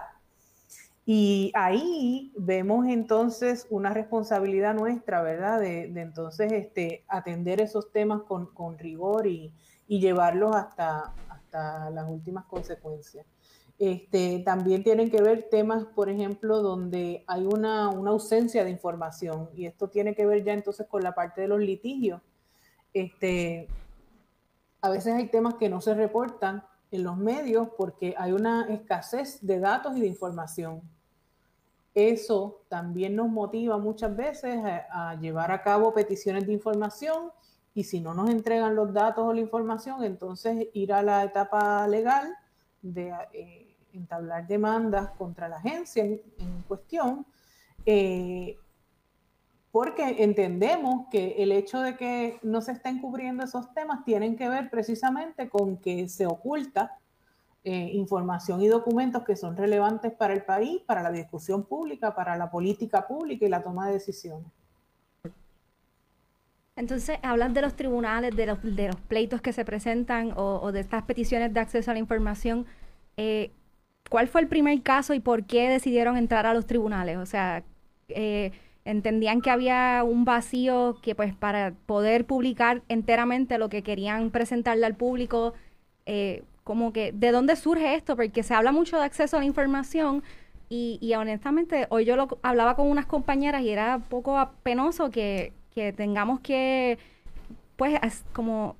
Y 1.07 1.51
ahí 1.53 2.33
vemos 2.35 2.87
entonces 2.87 3.67
una 3.69 3.93
responsabilidad 3.93 4.73
nuestra, 4.73 5.21
¿verdad? 5.21 5.59
De, 5.59 5.87
de 5.87 6.01
entonces 6.01 6.51
este, 6.51 7.05
atender 7.07 7.61
esos 7.61 7.91
temas 7.91 8.23
con, 8.23 8.47
con 8.47 8.79
rigor 8.79 9.27
y, 9.27 9.53
y, 9.87 9.99
llevarlos 9.99 10.55
hasta, 10.55 11.13
hasta 11.29 11.91
las 11.91 12.09
últimas 12.09 12.45
consecuencias. 12.45 13.23
Este, 13.77 14.39
también 14.45 14.83
tienen 14.83 15.11
que 15.11 15.21
ver 15.21 15.49
temas, 15.51 15.85
por 15.85 16.09
ejemplo, 16.09 16.61
donde 16.61 17.25
hay 17.27 17.45
una, 17.45 17.89
una, 17.89 18.11
ausencia 18.11 18.63
de 18.63 18.69
información 18.69 19.49
y 19.53 19.65
esto 19.65 19.89
tiene 19.89 20.15
que 20.15 20.25
ver 20.25 20.45
ya 20.45 20.53
entonces 20.53 20.87
con 20.87 21.03
la 21.03 21.13
parte 21.13 21.41
de 21.41 21.49
los 21.49 21.59
litigios. 21.59 22.21
Este, 22.93 23.67
a 24.81 24.89
veces 24.89 25.13
hay 25.13 25.27
temas 25.27 25.55
que 25.55 25.67
no 25.67 25.81
se 25.81 25.93
reportan 25.93 26.63
en 26.91 27.03
los 27.03 27.17
medios 27.17 27.67
porque 27.77 28.15
hay 28.17 28.31
una 28.31 28.67
escasez 28.69 29.45
de 29.45 29.59
datos 29.59 29.97
y 29.97 30.01
de 30.01 30.07
información 30.07 30.81
eso 31.95 32.65
también 32.67 33.15
nos 33.15 33.29
motiva 33.29 33.77
muchas 33.77 34.15
veces 34.15 34.59
a, 34.91 35.15
llevar 35.15 35.51
a 35.51 35.63
cabo 35.63 35.93
peticiones 35.93 36.45
de 36.45 36.51
información 36.51 37.31
y 37.73 37.85
si 37.85 38.01
no 38.01 38.13
nos 38.13 38.29
entregan 38.29 38.75
los 38.75 38.93
datos 38.93 39.25
o 39.25 39.33
la 39.33 39.39
información, 39.39 40.03
entonces 40.03 40.67
ir 40.73 40.91
a 40.91 41.01
la 41.01 41.23
etapa 41.23 41.87
legal 41.87 42.35
de 42.81 43.13
eh, 43.31 43.64
entablar 43.97 44.47
demandas 44.47 45.09
contra 45.11 45.47
la 45.47 45.57
agencia 45.57 46.03
en, 46.03 46.21
cuestión, 46.67 47.25
eh, 47.85 48.57
porque 49.71 50.23
entendemos 50.23 51.07
que 51.11 51.43
el 51.43 51.51
hecho 51.51 51.81
de 51.81 51.97
que 51.97 52.39
no 52.43 52.61
se 52.61 52.71
estén 52.71 53.01
cubriendo 53.01 53.43
esos 53.43 53.73
temas 53.73 54.05
tienen 54.05 54.37
que 54.37 54.47
ver 54.47 54.69
precisamente 54.69 55.49
con 55.49 55.77
que 55.77 56.07
se 56.07 56.25
oculta 56.25 56.97
eh, 57.67 57.89
información 57.93 58.61
y 58.61 58.67
documentos 58.67 59.23
que 59.23 59.35
son 59.35 59.57
relevantes 59.57 60.13
para 60.13 60.33
el 60.33 60.43
país, 60.43 60.81
para 60.85 61.01
la 61.01 61.11
discusión 61.11 61.63
pública, 61.63 62.13
para 62.13 62.37
la 62.37 62.51
política 62.51 63.07
pública 63.07 63.43
y 63.45 63.49
la 63.49 63.63
toma 63.63 63.87
de 63.87 63.93
decisiones. 63.93 64.51
Entonces, 66.75 67.17
hablas 67.23 67.53
de 67.53 67.61
los 67.61 67.75
tribunales, 67.75 68.35
de 68.35 68.45
los, 68.45 68.59
pleitos 69.07 69.41
que 69.41 69.53
se 69.53 69.63
presentan 69.63 70.33
o, 70.35 70.71
de 70.71 70.81
estas 70.81 71.03
peticiones 71.03 71.53
de 71.53 71.59
acceso 71.59 71.89
a 71.89 71.93
la 71.93 71.99
información. 71.99 72.65
Eh, 73.17 73.51
¿Cuál 74.09 74.27
fue 74.27 74.41
el 74.41 74.47
primer 74.47 74.81
caso 74.83 75.13
y 75.13 75.19
por 75.19 75.45
qué 75.45 75.69
decidieron 75.69 76.17
entrar 76.17 76.45
a 76.45 76.53
los 76.53 76.65
tribunales? 76.67 77.17
O 77.17 77.25
sea, 77.25 77.63
eh, 78.09 78.51
entendían 78.85 79.41
que 79.41 79.49
había 79.49 80.03
un 80.03 80.25
vacío 80.25 80.97
que 81.01 81.15
pues 81.15 81.33
para 81.33 81.73
poder 81.85 82.25
publicar 82.25 82.83
enteramente 82.87 83.57
lo 83.57 83.69
que 83.69 83.81
querían 83.81 84.29
presentarle 84.29 84.85
al 84.85 84.95
público, 84.95 85.53
eh, 86.05 86.43
como 86.63 86.93
que, 86.93 87.11
¿de 87.11 87.31
dónde 87.31 87.55
surge 87.55 87.95
esto? 87.95 88.15
Porque 88.15 88.43
se 88.43 88.53
habla 88.53 88.71
mucho 88.71 88.97
de 88.97 89.05
acceso 89.05 89.37
a 89.37 89.39
la 89.39 89.45
información 89.45 90.23
y, 90.69 90.97
y 91.01 91.13
honestamente, 91.15 91.87
hoy 91.89 92.05
yo 92.05 92.15
lo 92.15 92.27
hablaba 92.43 92.75
con 92.75 92.87
unas 92.89 93.05
compañeras 93.05 93.61
y 93.63 93.69
era 93.69 93.97
un 93.97 94.03
poco 94.03 94.51
penoso 94.63 95.09
que, 95.09 95.53
que 95.73 95.93
tengamos 95.93 96.39
que, 96.39 96.97
pues, 97.75 97.99
como 98.33 98.75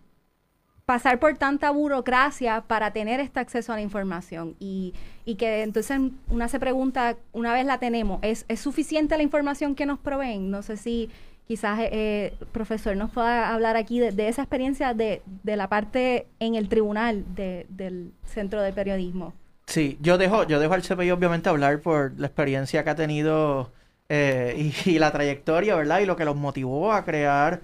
pasar 0.86 1.20
por 1.20 1.38
tanta 1.38 1.72
burocracia 1.72 2.62
para 2.68 2.92
tener 2.92 3.20
este 3.20 3.40
acceso 3.40 3.74
a 3.74 3.76
la 3.76 3.82
información 3.82 4.56
y, 4.60 4.94
y, 5.26 5.36
que 5.36 5.64
entonces 5.64 6.00
una 6.30 6.48
se 6.48 6.60
pregunta, 6.60 7.18
una 7.34 7.54
vez 7.54 7.66
la 7.66 7.80
tenemos, 7.80 8.20
¿es, 8.22 8.46
¿es 8.48 8.60
suficiente 8.60 9.18
la 9.18 9.24
información 9.24 9.76
que 9.76 9.86
nos 9.86 10.00
proveen? 10.00 10.52
No 10.52 10.62
sé 10.62 10.78
si 10.78 11.10
quizás 11.48 11.80
eh, 11.80 11.90
eh, 11.92 12.34
profesor 12.52 12.96
nos 12.96 13.12
pueda 13.12 13.54
hablar 13.54 13.76
aquí 13.76 14.00
de, 14.00 14.28
esa 14.28 14.44
experiencia 14.44 14.94
de, 14.94 15.22
de, 15.44 15.56
la 15.56 15.70
parte 15.70 16.28
en 16.40 16.56
el 16.56 16.70
tribunal 16.70 17.24
del 17.36 18.12
centro 18.26 18.62
de 18.62 18.74
periodismo. 18.74 19.34
Sí, 19.68 19.98
yo 20.02 20.18
dejo, 20.18 20.44
yo 20.46 20.60
dejo 20.60 20.74
al 20.74 20.84
CPI 20.84 21.12
obviamente 21.12 21.50
hablar 21.50 21.80
por 21.80 22.14
la 22.20 22.28
experiencia 22.28 22.84
que 22.84 22.90
ha 22.92 22.96
tenido 22.96 23.72
eh, 24.10 24.72
y, 24.86 25.00
la 25.00 25.12
trayectoria, 25.12 25.76
¿verdad? 25.76 26.00
Y 26.00 26.06
lo 26.06 26.16
que 26.16 26.26
los 26.26 26.36
motivó 26.36 26.94
a 26.94 27.04
crear 27.06 27.62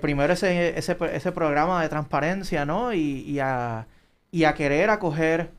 primero 0.00 0.32
ese, 0.32 0.78
ese, 0.78 0.96
ese, 1.12 1.32
programa 1.32 1.82
de 1.82 1.88
transparencia, 1.88 2.64
¿no? 2.64 2.92
Y, 2.92 3.24
y, 3.26 3.40
a, 3.40 3.86
y 4.30 4.44
a 4.44 4.54
querer 4.54 4.90
acoger 4.90 5.50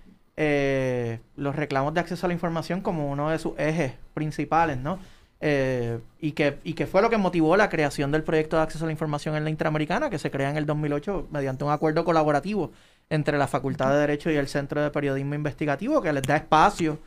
los 1.36 1.56
reclamos 1.56 1.94
de 1.94 2.00
acceso 2.00 2.26
a 2.26 2.30
la 2.30 2.34
información 2.34 2.82
como 2.82 3.12
uno 3.12 3.30
de 3.30 3.40
sus 3.40 3.54
ejes 3.58 3.94
principales, 4.14 4.78
¿no? 4.78 5.00
Eh, 5.46 6.00
y, 6.22 6.32
que, 6.32 6.60
y 6.64 6.74
que 6.74 6.88
fue 6.88 7.02
lo 7.02 7.10
que 7.10 7.18
motivó 7.18 7.58
la 7.58 7.68
creación 7.68 8.14
del 8.14 8.24
proyecto 8.24 8.56
de 8.56 8.64
acceso 8.64 8.86
a 8.86 8.88
la 8.88 8.94
información 8.94 9.36
en 9.36 9.44
la 9.44 9.50
Interamericana, 9.50 10.10
que 10.10 10.18
se 10.18 10.32
crea 10.32 10.50
en 10.50 10.56
el 10.56 10.66
2008 10.66 11.28
mediante 11.32 11.66
un 11.66 11.72
acuerdo 11.72 12.06
colaborativo 12.06 12.72
entre 13.10 13.38
la 13.38 13.48
Facultad 13.48 13.92
de 13.92 14.00
Derecho 14.00 14.32
y 14.32 14.38
el 14.38 14.48
Centro 14.48 14.82
de 14.82 14.90
Periodismo 14.90 15.36
Investigativo, 15.36 16.02
que 16.02 16.14
les 16.14 16.24
da 16.24 16.38
espacio 16.38 17.00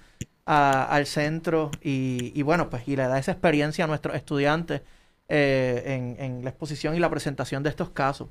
al 0.44 1.06
centro 1.06 1.70
y, 1.80 2.42
bueno, 2.42 2.68
pues 2.68 2.86
y 2.86 2.94
le 2.94 3.08
da 3.08 3.18
esa 3.18 3.32
experiencia 3.32 3.86
a 3.86 3.88
nuestros 3.88 4.14
estudiantes 4.14 4.82
eh, 5.28 6.16
en, 6.18 6.44
la 6.44 6.50
exposición 6.50 6.94
y 6.94 7.00
la 7.00 7.10
presentación 7.10 7.62
de 7.62 7.70
estos 7.70 7.90
casos. 7.90 8.28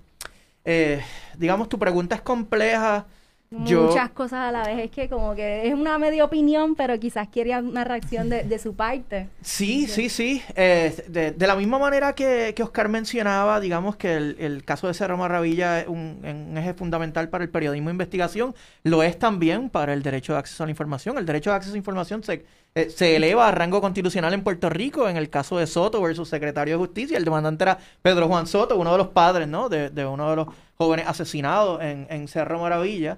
Eh, 0.63 1.01
digamos, 1.37 1.69
tu 1.69 1.77
pregunta 1.77 2.15
es 2.15 2.21
compleja 2.21 3.05
muchas 3.49 4.09
cosas 4.11 4.39
a 4.39 4.51
la 4.51 4.63
vez. 4.63 4.79
Es 4.79 4.91
que 4.91 5.09
como 5.09 5.35
que 5.35 5.67
es 5.67 5.73
una 5.73 5.97
media 5.97 6.23
opinión, 6.23 6.75
pero 6.75 6.99
quizás 6.99 7.27
quería 7.27 7.59
una 7.59 7.83
reacción 7.83 8.29
de, 8.29 8.59
su 8.59 8.75
parte. 8.75 9.29
Sí, 9.41 9.87
sí, 9.87 10.09
sí. 10.09 10.41
Eh, 10.55 11.05
de, 11.07 11.47
la 11.47 11.55
misma 11.55 11.79
manera 11.79 12.13
que, 12.13 12.55
Oscar 12.61 12.89
mencionaba, 12.89 13.59
digamos 13.59 13.95
que 13.95 14.15
el, 14.15 14.63
caso 14.65 14.87
de 14.87 14.93
Cerro 14.93 15.17
Maravilla 15.17 15.81
es 15.81 15.87
un, 15.87 16.53
eje 16.57 16.73
fundamental 16.73 17.29
para 17.29 17.43
el 17.43 17.49
periodismo 17.49 17.89
de 17.89 17.93
investigación, 17.93 18.55
lo 18.83 19.03
es 19.03 19.19
también 19.19 19.69
para 19.69 19.93
el 19.93 20.01
derecho 20.01 20.33
de 20.33 20.39
acceso 20.39 20.63
a 20.63 20.67
la 20.67 20.71
información. 20.71 21.17
El 21.17 21.25
derecho 21.25 21.51
de 21.51 21.57
acceso 21.57 21.73
a 21.73 21.75
la 21.75 21.79
información 21.79 22.23
se, 22.23 22.45
eh, 22.73 22.89
se 22.89 23.15
eleva 23.15 23.47
a 23.47 23.51
rango 23.51 23.81
constitucional 23.81 24.33
en 24.33 24.43
Puerto 24.43 24.69
Rico 24.69 25.07
en 25.07 25.17
el 25.17 25.29
caso 25.29 25.57
de 25.57 25.67
Soto 25.67 26.01
versus 26.01 26.29
secretario 26.29 26.75
de 26.75 26.85
Justicia. 26.85 27.17
El 27.17 27.25
demandante 27.25 27.63
era 27.63 27.77
Pedro 28.01 28.27
Juan 28.27 28.47
Soto, 28.47 28.77
uno 28.77 28.91
de 28.91 28.97
los 28.97 29.09
padres 29.09 29.47
¿no? 29.47 29.69
de, 29.69 30.05
uno 30.05 30.29
de 30.29 30.35
los 30.35 30.47
jóvenes 30.77 31.07
asesinados 31.07 31.81
en, 31.81 32.07
en 32.09 32.27
Cerro 32.27 32.59
Maravilla. 32.59 33.17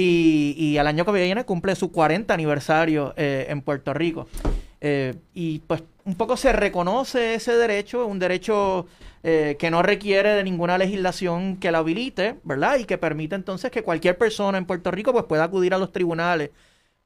Y, 0.00 0.78
al 0.78 0.86
año 0.86 1.04
que 1.04 1.12
viene 1.12 1.44
cumple 1.44 1.74
su 1.74 1.90
40 1.90 2.32
aniversario 2.32 3.14
eh, 3.16 3.46
en 3.48 3.62
Puerto 3.62 3.92
Rico. 3.92 4.28
Eh, 4.80 5.16
y 5.34 5.58
pues 5.60 5.82
un 6.04 6.14
poco 6.14 6.36
se 6.36 6.52
reconoce 6.52 7.34
ese 7.34 7.56
derecho, 7.56 8.06
un 8.06 8.20
derecho 8.20 8.86
eh, 9.24 9.56
que 9.58 9.70
no 9.70 9.82
requiere 9.82 10.30
de 10.30 10.44
ninguna 10.44 10.78
legislación 10.78 11.56
que 11.56 11.72
lo 11.72 11.78
habilite, 11.78 12.36
¿verdad? 12.44 12.78
Y 12.78 12.84
que 12.84 12.96
permite 12.96 13.34
entonces 13.34 13.72
que 13.72 13.82
cualquier 13.82 14.16
persona 14.16 14.56
en 14.56 14.66
Puerto 14.66 14.90
Rico 14.92 15.12
pues 15.12 15.24
pueda 15.24 15.44
acudir 15.44 15.74
a 15.74 15.78
los 15.78 15.90
tribunales 15.90 16.50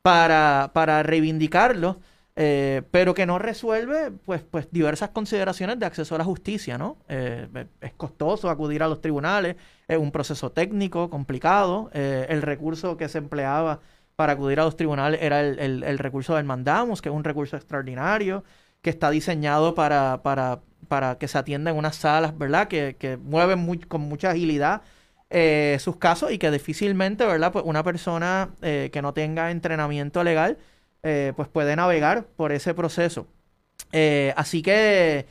para, 0.02 0.70
para 0.74 1.02
reivindicarlo. 1.02 1.98
Pero 2.34 3.14
que 3.14 3.26
no 3.26 3.38
resuelve 3.38 4.10
pues, 4.10 4.42
pues 4.42 4.68
diversas 4.70 5.10
consideraciones 5.10 5.78
de 5.78 5.86
acceso 5.86 6.14
a 6.14 6.18
la 6.18 6.24
justicia, 6.24 6.78
¿no? 6.78 6.96
es 7.08 7.92
costoso 7.96 8.48
acudir 8.48 8.82
a 8.82 8.88
los 8.88 9.00
tribunales, 9.00 9.56
es 9.88 9.98
un 9.98 10.10
proceso 10.10 10.50
técnico, 10.52 11.10
complicado. 11.10 11.90
Eh, 11.92 12.26
el 12.28 12.42
recurso 12.42 12.96
que 12.96 13.08
se 13.08 13.18
empleaba 13.18 13.80
para 14.16 14.34
acudir 14.34 14.60
a 14.60 14.64
los 14.64 14.76
tribunales 14.76 15.20
era 15.22 15.40
el, 15.40 15.98
recurso 15.98 16.36
del 16.36 16.44
mandamus, 16.44 17.02
que 17.02 17.08
es 17.08 17.14
un 17.14 17.24
recurso 17.24 17.56
extraordinario, 17.56 18.44
que 18.80 18.90
está 18.90 19.10
diseñado 19.10 19.74
para, 19.74 20.22
para, 20.22 20.60
para 20.88 21.18
que 21.18 21.28
se 21.28 21.38
atienda 21.38 21.70
en 21.70 21.76
unas 21.76 21.96
salas, 21.96 22.36
¿verdad? 22.36 22.68
Que, 22.68 22.96
que 22.98 23.16
mueven 23.16 23.58
muy, 23.58 23.78
con 23.78 24.02
mucha 24.02 24.30
agilidad 24.30 24.82
eh, 25.30 25.78
sus 25.80 25.96
casos 25.96 26.30
y 26.30 26.38
que 26.38 26.50
difícilmente, 26.50 27.24
¿verdad? 27.24 27.52
Pues 27.52 27.64
una 27.64 27.82
persona 27.82 28.50
eh, 28.60 28.90
que 28.92 29.00
no 29.00 29.14
tenga 29.14 29.50
entrenamiento 29.50 30.22
legal, 30.24 30.58
pues 31.02 31.48
puede 31.48 31.76
navegar 31.76 32.26
por 32.36 32.52
ese 32.52 32.74
proceso. 32.74 33.26
así 34.36 34.62
que 34.62 35.26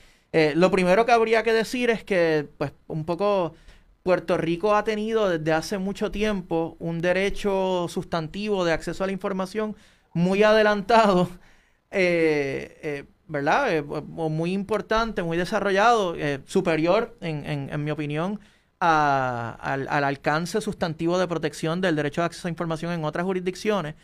lo 0.56 0.70
primero 0.72 1.06
que 1.06 1.12
habría 1.12 1.44
que 1.44 1.54
decir 1.54 1.90
es 1.90 2.04
que, 2.04 2.48
pues, 2.58 2.74
un 2.88 3.06
poco 3.06 3.56
Puerto 4.04 4.38
Rico 4.38 4.76
ha 4.76 4.84
tenido 4.84 5.30
desde 5.30 5.54
hace 5.54 5.78
mucho 5.78 6.12
tiempo 6.12 6.76
un 6.80 7.02
derecho 7.02 7.88
sustantivo 7.88 8.66
de 8.66 8.74
acceso 8.74 9.04
a 9.04 9.08
la 9.08 9.14
información 9.14 9.76
muy 10.14 10.44
adelantado, 10.44 11.30
eh, 11.92 12.80
eh, 12.82 13.06
¿verdad? 13.28 13.76
Eh, 13.76 13.82
muy 13.84 14.54
importante, 14.54 15.24
muy 15.24 15.38
desarrollado, 15.38 16.16
superior, 16.46 17.18
en, 17.22 17.84
mi 17.84 17.92
opinión, 17.92 18.40
al, 18.80 19.88
alcance 20.04 20.60
sustantivo 20.62 21.18
de 21.18 21.28
protección 21.28 21.80
del 21.82 21.96
derecho 21.96 22.22
de 22.22 22.26
acceso 22.26 22.48
a 22.48 22.52
información 22.52 22.92
en 22.94 23.06
otras 23.06 23.26
jurisdicciones. 23.26 23.96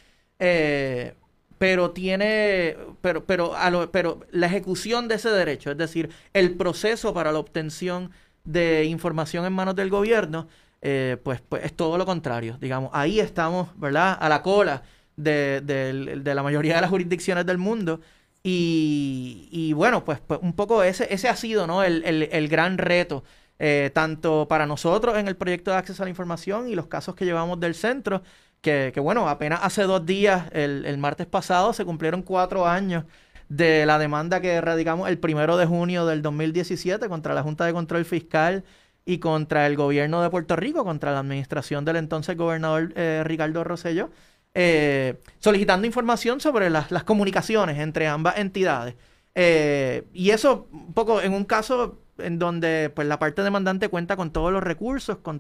Pero 1.57 1.91
tiene, 1.91 2.77
pero, 3.01 3.25
pero, 3.25 3.53
pero 3.91 4.21
la 4.31 4.47
ejecución 4.47 5.07
de 5.07 5.15
ese 5.15 5.29
derecho, 5.29 5.71
es 5.71 5.77
decir, 5.77 6.09
el 6.33 6.55
proceso 6.55 7.13
para 7.13 7.31
la 7.31 7.39
obtención 7.39 8.11
de 8.43 8.85
información 8.85 9.45
en 9.45 9.53
manos 9.53 9.75
del 9.75 9.89
gobierno, 9.89 10.47
eh, 10.81 11.17
pues, 11.23 11.41
pues 11.41 11.65
es 11.65 11.75
todo 11.75 11.97
lo 11.97 12.05
contrario. 12.05 12.57
Digamos, 12.59 12.91
ahí 12.93 13.19
estamos, 13.19 13.69
¿verdad? 13.79 14.17
A 14.19 14.29
la 14.29 14.41
cola 14.43 14.83
de, 15.15 15.61
de 15.61 16.35
la 16.35 16.43
mayoría 16.43 16.75
de 16.75 16.81
las 16.81 16.89
jurisdicciones 16.89 17.45
del 17.45 17.57
mundo. 17.57 18.01
Y, 18.49 19.73
bueno, 19.73 20.05
pues, 20.05 20.19
pues, 20.21 20.39
un 20.41 20.53
poco 20.53 20.83
ese, 20.83 21.13
ese 21.13 21.27
ha 21.27 21.35
sido 21.35 21.67
¿no? 21.67 21.83
el, 21.83 22.03
el, 22.05 22.47
gran 22.47 22.77
reto, 22.77 23.23
eh, 23.59 23.91
tanto 23.93 24.47
para 24.47 24.65
nosotros 24.65 25.17
en 25.17 25.27
el 25.27 25.35
proyecto 25.35 25.71
de 25.71 25.77
acceso 25.77 26.03
a 26.03 26.05
la 26.05 26.11
información 26.11 26.69
y 26.69 26.75
los 26.75 26.87
casos 26.87 27.15
que 27.15 27.25
llevamos 27.25 27.59
del 27.59 27.75
centro, 27.75 28.23
que, 28.61 28.91
que 28.93 28.99
bueno, 28.99 29.29
apenas 29.29 29.59
hace 29.63 29.83
dos 29.83 30.05
días, 30.05 30.49
el, 30.51 30.85
el, 30.85 30.97
martes 30.97 31.27
pasado, 31.27 31.73
se 31.73 31.85
cumplieron 31.85 32.21
cuatro 32.21 32.67
años 32.67 33.05
de 33.49 33.85
la 33.85 33.97
demanda 33.99 34.41
que 34.41 34.59
radicamos 34.61 35.09
el 35.09 35.19
primero 35.19 35.57
de 35.57 35.65
junio 35.65 36.05
del 36.05 36.21
2017 36.21 37.07
contra 37.07 37.33
la 37.33 37.43
Junta 37.43 37.65
de 37.65 37.73
Control 37.73 38.03
Fiscal 38.05 38.63
y 39.05 39.19
contra 39.19 39.65
el 39.67 39.77
gobierno 39.77 40.21
de 40.21 40.29
Puerto 40.29 40.55
Rico, 40.57 40.83
contra 40.83 41.13
la 41.13 41.19
administración 41.19 41.85
del 41.85 41.95
entonces 41.95 42.35
gobernador 42.35 42.91
eh, 42.95 43.23
Ricardo 43.25 43.63
Rosselló. 43.63 44.09
Eh, 44.53 45.21
solicitando 45.39 45.87
información 45.87 46.41
sobre 46.41 46.69
las, 46.69 46.87
comunicaciones 47.05 47.79
entre 47.79 48.07
ambas 48.07 48.37
entidades. 48.37 48.95
Eh, 49.33 50.07
y 50.13 50.31
eso, 50.31 50.67
un 50.71 50.93
poco 50.93 51.21
en 51.21 51.33
un 51.33 51.45
caso 51.45 52.01
en 52.17 52.39
donde 52.39 52.91
pues, 52.93 53.07
la 53.07 53.19
parte 53.19 53.43
demandante 53.43 53.87
cuenta 53.87 54.17
con 54.17 54.31
todos 54.31 54.51
los 54.51 54.63
recursos, 54.63 55.19
con 55.19 55.39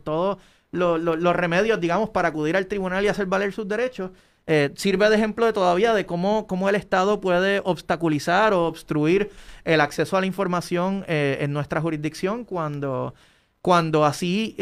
los 0.71 1.35
remedios, 1.35 1.79
digamos, 1.79 2.09
para 2.09 2.29
acudir 2.29 2.55
al 2.55 2.67
tribunal 2.67 3.03
y 3.03 3.07
hacer 3.07 3.25
valer 3.25 3.53
sus 3.53 3.67
derechos, 3.67 4.11
eh, 4.45 4.71
sirve 4.75 5.09
de 5.09 5.15
ejemplo 5.15 5.45
de 5.45 5.53
todavía 5.53 5.93
de 5.93 6.05
cómo, 6.05 6.47
cómo, 6.47 6.69
el 6.69 6.75
Estado 6.75 7.19
puede 7.19 7.61
obstaculizar 7.65 8.53
o 8.53 8.65
obstruir 8.65 9.29
el 9.65 9.81
acceso 9.81 10.15
a 10.17 10.21
la 10.21 10.27
información 10.27 11.03
en 11.07 11.51
nuestra 11.51 11.81
jurisdicción 11.81 12.45
cuando, 12.45 13.13
cuando, 13.61 14.05
así, 14.05 14.55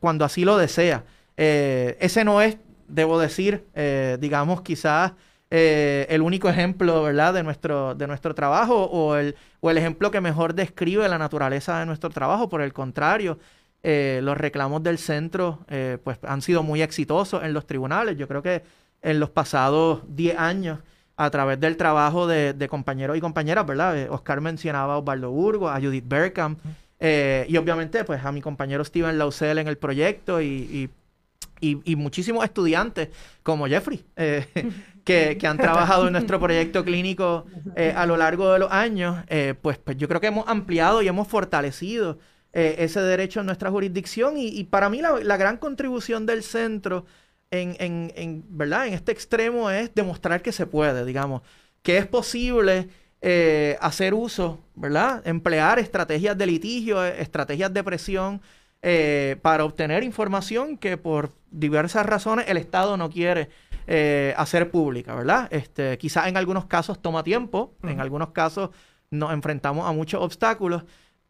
cuando 0.00 0.24
así 0.24 0.44
lo 0.44 0.56
desea. 0.56 1.04
ese 1.36 2.24
no 2.24 2.40
es 2.40 2.58
debo 2.88 3.20
decir, 3.20 3.66
eh, 3.74 4.16
digamos, 4.20 4.62
quizás 4.62 5.12
eh, 5.50 6.06
el 6.10 6.22
único 6.22 6.48
ejemplo, 6.48 7.02
¿verdad?, 7.02 7.34
de 7.34 7.42
nuestro, 7.42 7.94
de 7.94 8.06
nuestro 8.06 8.34
trabajo 8.34 8.84
o 8.84 9.16
el, 9.16 9.36
o 9.60 9.70
el 9.70 9.78
ejemplo 9.78 10.10
que 10.10 10.20
mejor 10.20 10.54
describe 10.54 11.08
la 11.08 11.18
naturaleza 11.18 11.78
de 11.78 11.86
nuestro 11.86 12.10
trabajo. 12.10 12.48
Por 12.48 12.62
el 12.62 12.72
contrario, 12.72 13.38
eh, 13.82 14.20
los 14.22 14.36
reclamos 14.36 14.82
del 14.82 14.98
centro, 14.98 15.60
pues, 16.04 16.18
han 16.22 16.42
sido 16.42 16.62
muy 16.62 16.82
exitosos 16.82 17.42
en 17.42 17.52
los 17.52 17.66
tribunales. 17.66 18.16
Yo 18.16 18.28
creo 18.28 18.42
que 18.42 18.62
en 19.02 19.20
los 19.20 19.30
pasados 19.30 20.02
10 20.08 20.38
años, 20.38 20.80
a 21.16 21.30
través 21.30 21.58
del 21.58 21.76
trabajo 21.76 22.26
de, 22.26 22.68
compañeros 22.68 23.16
y 23.16 23.20
compañeras, 23.20 23.66
¿verdad? 23.66 24.10
Oscar 24.10 24.40
mencionaba 24.40 24.94
a 24.94 24.98
Osvaldo 24.98 25.30
Burgo, 25.30 25.68
a 25.68 25.80
Judith 25.80 26.04
Berkham, 26.06 26.56
y 27.00 27.56
obviamente, 27.56 28.04
pues, 28.04 28.24
a 28.24 28.32
mi 28.32 28.40
compañero 28.40 28.84
Steven 28.84 29.18
Lausel 29.18 29.58
en 29.58 29.68
el 29.68 29.78
proyecto 29.78 30.40
y 30.40 30.90
y, 31.60 31.96
muchísimos 31.96 32.44
estudiantes 32.44 33.08
como 33.42 33.66
Jeffrey, 33.66 34.04
eh, 34.16 34.46
que, 35.04 35.38
han 35.42 35.56
trabajado 35.56 36.06
en 36.06 36.12
nuestro 36.12 36.38
proyecto 36.38 36.84
clínico 36.84 37.46
eh, 37.76 37.92
a 37.96 38.06
lo 38.06 38.16
largo 38.16 38.52
de 38.52 38.58
los 38.58 38.70
años, 38.70 39.24
eh, 39.28 39.54
pues, 39.60 39.78
pues 39.78 39.96
yo 39.96 40.08
creo 40.08 40.20
que 40.20 40.28
hemos 40.28 40.46
ampliado 40.48 41.02
y 41.02 41.08
hemos 41.08 41.28
fortalecido 41.28 42.18
ese 42.52 43.00
derecho 43.00 43.40
en 43.40 43.46
nuestra 43.46 43.70
jurisdicción 43.70 44.34
y, 44.36 44.64
para 44.64 44.88
mí 44.88 45.00
la, 45.00 45.36
gran 45.36 45.58
contribución 45.58 46.26
del 46.26 46.42
centro 46.42 47.04
en, 47.50 47.76
en, 47.78 48.44
¿verdad? 48.48 48.88
en 48.88 48.94
este 48.94 49.12
extremo 49.12 49.70
es 49.70 49.94
demostrar 49.94 50.42
que 50.42 50.50
se 50.50 50.66
puede, 50.66 51.04
digamos, 51.04 51.42
que 51.82 51.98
es 51.98 52.06
posible 52.06 52.88
hacer 53.80 54.14
uso, 54.14 54.60
¿verdad? 54.74 55.26
Emplear 55.26 55.78
estrategias 55.78 56.36
de 56.36 56.46
litigio, 56.46 57.04
estrategias 57.04 57.72
de 57.72 57.84
presión, 57.84 58.40
eh, 58.80 59.36
para 59.42 59.64
obtener 59.64 60.04
información 60.04 60.78
que 60.78 60.96
por 60.96 61.32
diversas 61.50 62.06
razones 62.06 62.46
el 62.48 62.56
Estado 62.58 62.96
no 62.96 63.10
quiere 63.10 63.48
eh, 63.88 64.34
hacer 64.36 64.70
pública, 64.70 65.16
¿verdad? 65.16 65.48
Este, 65.50 65.98
quizás 65.98 66.28
en 66.28 66.36
algunos 66.36 66.66
casos 66.66 67.02
toma 67.02 67.24
tiempo, 67.24 67.74
en 67.82 68.00
algunos 68.00 68.30
casos 68.30 68.70
nos 69.10 69.32
enfrentamos 69.32 69.88
a 69.88 69.92
muchos 69.92 70.22
obstáculos, 70.22 70.84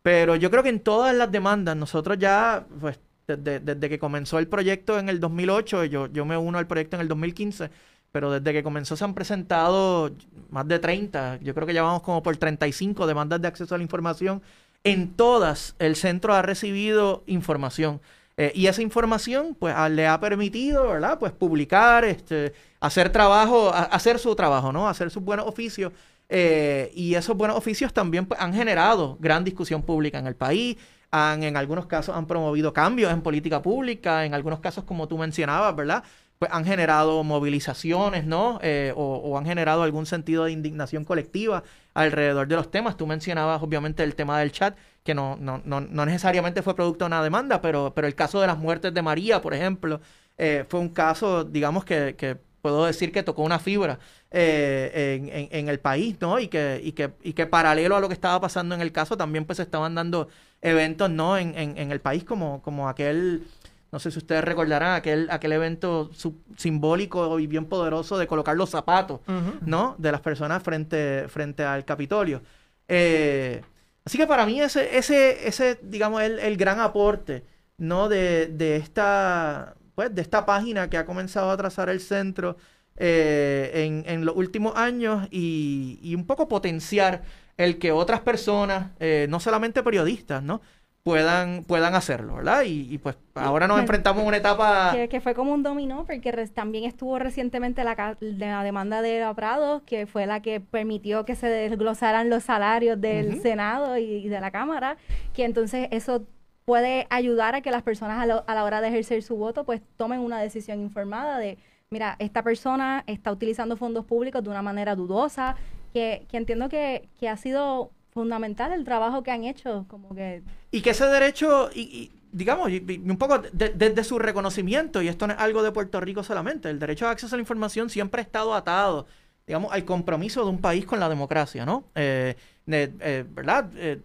pero 0.09 0.37
yo 0.37 0.51
creo 0.51 0.63
que 0.63 0.71
en 0.71 0.81
todas 0.81 1.15
las 1.15 1.31
demandas 1.31 1.77
nosotros 1.77 2.17
ya, 2.19 2.67
pues, 2.81 2.99
desde, 3.27 3.91
que 3.91 3.99
comenzó 3.99 4.39
el 4.39 4.49
proyecto 4.49 4.99
en 4.99 5.11
el 5.11 5.21
2008, 5.21 5.85
yo, 5.85 6.07
yo 6.07 6.25
me 6.25 6.35
uno 6.35 6.57
al 6.57 6.67
proyecto 6.67 6.97
en 6.97 7.03
el 7.03 7.09
2015, 7.09 7.69
pero 8.11 8.31
desde 8.31 8.55
que 8.55 8.63
comenzó 8.63 8.97
se 8.97 9.05
han 9.05 9.13
presentado 9.13 10.11
más 10.49 10.67
de 10.67 10.79
30, 10.79 11.41
yo 11.43 11.55
creo 11.55 11.67
que 11.67 11.75
ya 11.75 11.83
vamos 11.83 12.01
como 12.01 12.23
por 12.23 12.35
35 12.39 13.07
demandas 13.07 13.43
de 13.43 13.49
acceso 13.49 13.75
a 13.75 13.77
la 13.77 13.85
información 13.85 14.41
en 14.83 15.13
todas 15.13 15.75
el 15.79 15.95
centro 15.95 16.33
ha 16.33 16.41
recibido 16.41 17.23
información. 17.27 18.01
Eh, 18.39 18.53
y 18.55 18.69
esa 18.69 18.81
información 18.81 19.55
pues 19.61 19.75
le 19.91 20.07
ha 20.07 20.19
permitido, 20.21 20.89
¿verdad? 20.89 21.19
Pues 21.19 21.33
publicar, 21.33 22.07
este, 22.07 22.55
hacer 22.81 23.13
trabajo, 23.13 23.75
hacer 23.75 24.19
su 24.19 24.35
trabajo, 24.35 24.73
¿no? 24.73 24.89
Hacer 24.89 25.11
sus 25.11 25.23
buenos 25.23 25.47
oficios. 25.47 25.93
Eh, 26.29 26.91
y 26.95 27.15
esos 27.15 27.37
buenos 27.37 27.57
oficios 27.57 27.93
también 27.93 28.27
pues, 28.27 28.41
han 28.41 28.53
generado 28.53 29.17
gran 29.21 29.45
discusión 29.45 29.83
pública 29.83 30.19
en 30.19 30.27
el 30.27 30.37
país. 30.37 30.77
Han, 31.11 31.43
en 31.43 31.57
algunos 31.57 31.87
casos 31.87 32.15
han 32.15 32.27
promovido 32.27 32.73
cambios 32.73 33.13
en 33.13 33.23
política 33.23 33.63
pública, 33.63 34.27
en 34.27 34.35
algunos 34.35 34.61
casos, 34.61 34.85
como 34.85 35.09
tú 35.09 35.17
mencionabas, 35.17 35.75
¿verdad? 35.75 36.05
Pues 36.39 36.53
han 36.53 36.65
generado 36.65 37.25
movilizaciones, 37.25 38.27
¿no? 38.27 38.61
Eh, 38.63 38.93
o, 38.95 39.37
han 39.39 39.47
generado 39.47 39.83
algún 39.83 40.07
sentido 40.07 40.45
de 40.45 40.53
indignación 40.53 41.05
colectiva 41.05 41.65
alrededor 41.95 42.47
de 42.47 42.57
los 42.57 42.71
temas. 42.71 42.97
Tú 42.97 43.07
mencionabas 43.07 43.63
obviamente 43.63 44.05
el 44.05 44.15
tema 44.15 44.39
del 44.39 44.53
chat, 44.53 44.77
que 45.03 45.15
no, 45.15 45.37
no, 45.41 45.63
no, 45.65 45.81
no 45.81 46.07
necesariamente 46.07 46.63
fue 46.63 46.77
producto 46.77 47.05
de 47.05 47.09
una 47.09 47.23
demanda, 47.23 47.61
pero, 47.61 47.93
pero 47.95 48.07
el 48.07 48.15
caso 48.15 48.41
de 48.41 48.47
las 48.47 48.59
muertes 48.59 48.93
de 48.95 49.03
María, 49.03 49.41
por 49.41 49.55
ejemplo, 49.55 50.01
eh, 50.37 50.65
fue 50.69 50.79
un 50.81 50.91
caso, 50.91 51.43
digamos, 51.45 51.85
que 51.85 52.15
puedo 52.61 52.87
decir 52.87 53.13
que 53.13 53.23
tocó 53.23 53.43
una 53.43 53.59
fibra 53.59 53.99
eh, 54.31 55.21
en, 55.33 55.49
en, 55.51 55.69
el 55.69 55.81
país, 55.81 56.17
¿no? 56.21 56.39
Y 56.39 56.49
que, 56.49 56.81
y, 56.83 56.93
que, 56.93 57.13
y 57.23 57.33
que 57.33 57.47
paralelo 57.47 57.97
a 57.97 58.01
lo 58.01 58.09
que 58.09 58.15
estaba 58.15 58.41
pasando 58.41 58.75
en 58.75 58.81
el 58.81 58.93
caso, 58.93 59.17
también 59.17 59.45
pues 59.45 59.59
se 59.59 59.63
estaban 59.63 59.95
dando 59.95 60.29
eventos, 60.63 61.11
¿no? 61.11 61.39
En, 61.39 61.57
en, 61.57 61.93
el 61.93 62.01
país 62.01 62.25
como, 62.25 62.63
como 62.63 62.89
aquel 62.89 63.47
no 63.91 63.99
sé 63.99 64.11
si 64.11 64.19
ustedes 64.19 64.45
recordarán 64.45 64.95
aquel, 64.95 65.29
aquel 65.31 65.53
evento 65.53 66.11
simbólico 66.57 67.39
y 67.39 67.47
bien 67.47 67.65
poderoso 67.65 68.19
de 68.19 68.27
colocar 68.27 68.55
los 68.55 68.69
zapatos, 68.69 69.21
¿no? 69.63 69.95
De 69.99 70.13
las 70.13 70.21
personas 70.21 70.63
frente, 70.63 71.27
frente 71.29 71.65
al 71.65 71.87
Capitolio. 71.87 72.43
Eh, 72.87 73.63
así 74.05 74.19
que 74.19 74.27
para 74.27 74.45
mí 74.45 74.61
ese, 74.61 74.99
ese, 74.99 75.49
ese 75.49 75.79
digamos, 75.83 76.23
el, 76.23 76.39
el 76.39 76.59
gran 76.59 76.81
aporte, 76.81 77.45
¿no? 77.79 78.11
De, 78.11 78.49
de, 78.49 78.77
esta, 78.77 79.75
pues, 79.99 80.15
de 80.15 80.23
esta 80.23 80.47
página 80.47 80.89
que 80.89 80.97
ha 80.97 81.05
comenzado 81.05 81.51
a 81.51 81.57
trazar 81.57 81.89
el 81.89 81.99
centro 81.99 82.57
eh, 82.95 83.73
en, 83.75 84.05
en, 84.07 84.25
los 84.25 84.37
últimos 84.37 84.77
años 84.77 85.27
y, 85.33 85.99
y, 86.01 86.15
un 86.15 86.25
poco 86.25 86.47
potenciar 86.47 87.25
el 87.57 87.81
que 87.81 87.91
otras 87.91 88.21
personas, 88.21 88.93
eh, 89.01 89.27
no 89.29 89.41
solamente 89.41 89.83
periodistas, 89.83 90.41
¿no? 90.41 90.61
puedan, 91.09 91.65
puedan 91.65 91.95
hacerlo, 91.95 92.37
¿verdad? 92.37 92.63
Y, 92.67 92.99
pues 92.99 93.17
ahora 93.35 93.67
nos 93.67 93.81
enfrentamos 93.81 94.23
a 94.23 94.27
una 94.27 94.37
etapa... 94.37 94.95
Que, 95.09 95.21
fue 95.21 95.35
como 95.35 95.55
un 95.55 95.63
dominó, 95.63 96.05
porque 96.05 96.33
también 96.49 96.85
estuvo 96.85 97.19
recientemente 97.19 97.83
la, 97.83 98.17
la 98.21 98.63
demanda 98.63 99.01
de 99.01 99.27
Prado, 99.35 99.83
que 99.87 100.07
fue 100.07 100.27
la 100.27 100.43
que 100.43 100.61
permitió 100.61 101.25
que 101.25 101.35
se 101.35 101.49
desglosaran 101.49 102.29
los 102.29 102.45
salarios 102.45 103.01
del 103.01 103.41
Senado 103.41 103.97
y, 103.97 104.29
de 104.29 104.41
la 104.41 104.51
Cámara, 104.51 104.99
que 105.33 105.45
entonces 105.45 105.89
eso 105.93 106.27
puede 106.69 107.07
ayudar 107.09 107.55
a 107.55 107.63
que 107.63 107.71
las 107.71 107.83
personas 107.83 108.19
a, 108.19 108.35
a 108.47 108.55
la 108.55 108.63
hora 108.63 108.83
de 108.83 108.89
ejercer 108.89 109.23
su 109.23 109.37
voto, 109.37 109.65
pues 109.65 109.81
tomen 109.97 110.21
una 110.21 110.39
decisión 110.39 110.83
informada 110.83 111.39
de, 111.39 111.57
mira, 111.89 112.15
esta 112.19 112.43
persona 112.43 113.05
está 113.07 113.33
utilizando 113.33 113.75
fondos 113.79 114.05
públicos 114.05 114.45
de 114.45 114.51
una 114.51 114.61
manera 114.61 114.95
dudosa, 114.95 115.57
que, 115.95 116.27
que 116.29 116.37
entiendo 116.37 116.69
que, 116.69 117.09
que 117.19 117.27
ha 117.27 117.39
sido 117.39 117.91
fundamental 118.11 118.71
el 118.75 118.85
trabajo 118.85 119.23
que 119.23 119.31
han 119.31 119.45
hecho, 119.45 119.87
como 119.89 120.15
que... 120.15 120.43
Y 120.71 120.83
que 120.83 120.91
ese 120.91 121.07
derecho, 121.07 121.71
y, 121.75 122.13
digamos, 122.33 122.69
un 122.69 123.17
poco 123.17 123.39
desde 123.51 124.05
su 124.05 124.19
reconocimiento, 124.19 125.01
y 125.01 125.09
esto 125.09 125.27
no 125.27 125.33
es 125.33 125.39
algo 125.39 125.63
de 125.63 125.73
Puerto 125.73 126.03
Rico 126.03 126.23
solamente, 126.23 126.69
el 126.69 126.79
derecho 126.79 127.07
de 127.07 127.13
acceso 127.13 127.35
a 127.35 127.39
la 127.39 127.43
información 127.45 127.89
siempre 127.89 128.21
ha 128.21 128.25
estado 128.25 128.53
atado, 128.53 129.07
digamos, 129.47 129.73
al 129.73 129.87
compromiso 129.87 130.45
de 130.45 130.51
un 130.51 130.59
país 130.59 130.85
con 130.85 131.01
la 131.01 131.09
democracia, 131.09 131.65
¿no? 131.65 131.85
Eh, 131.95 132.37
eh, 132.67 133.25
¿Verdad? 133.27 133.71
Eh, 133.77 134.03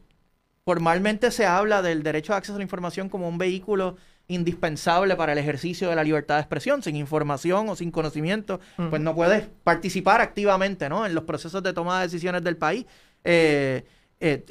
formalmente 0.66 1.32
se 1.32 1.46
habla 1.46 1.82
del 1.82 2.04
derecho 2.04 2.34
de 2.34 2.38
acceso 2.38 2.56
a 2.56 2.60
la 2.60 2.64
información 2.64 3.10
como 3.10 3.28
un 3.28 3.38
vehículo 3.38 3.98
indispensable 4.28 5.16
para 5.16 5.34
el 5.34 5.38
ejercicio 5.38 5.90
de 5.90 5.96
la 5.96 6.04
libertad 6.04 6.36
de 6.36 6.42
expresión. 6.42 6.82
Sin 6.82 6.96
información 6.96 7.68
o 7.70 7.76
sin 7.76 7.92
conocimiento, 7.92 8.60
pues 8.90 9.02
no 9.02 9.14
puedes 9.16 9.48
participar 9.64 10.22
activamente 10.22 10.90
¿no? 10.90 11.06
en 11.06 11.14
los 11.14 11.26
procesos 11.26 11.62
de 11.64 11.74
toma 11.74 12.00
de 12.00 12.08
decisiones 12.08 12.44
del 12.44 12.58
país. 12.58 12.86
Eh, 13.24 13.84
eh, 14.20 14.46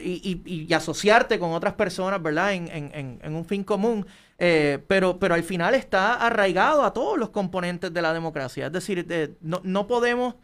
y, 0.45 0.71
asociarte 0.75 1.39
con 1.39 1.53
otras 1.53 1.73
personas, 1.73 2.23
¿verdad? 2.23 2.53
En, 2.53 2.69
en, 2.69 3.21
en 3.23 3.35
un 3.35 3.47
fin 3.47 3.65
común, 3.65 4.07
eh, 4.37 4.79
pero, 4.87 5.19
pero 5.19 5.35
al 5.35 5.43
final 5.43 5.75
está 5.75 6.15
arraigado 6.15 6.85
a 6.85 6.93
todos 6.93 7.19
los 7.19 7.31
componentes 7.31 7.93
de 7.93 8.03
la 8.03 8.13
democracia. 8.13 8.67
Es 8.67 8.73
decir, 8.73 9.39
no, 9.41 9.63
no, 9.65 9.87
podemos 9.87 10.35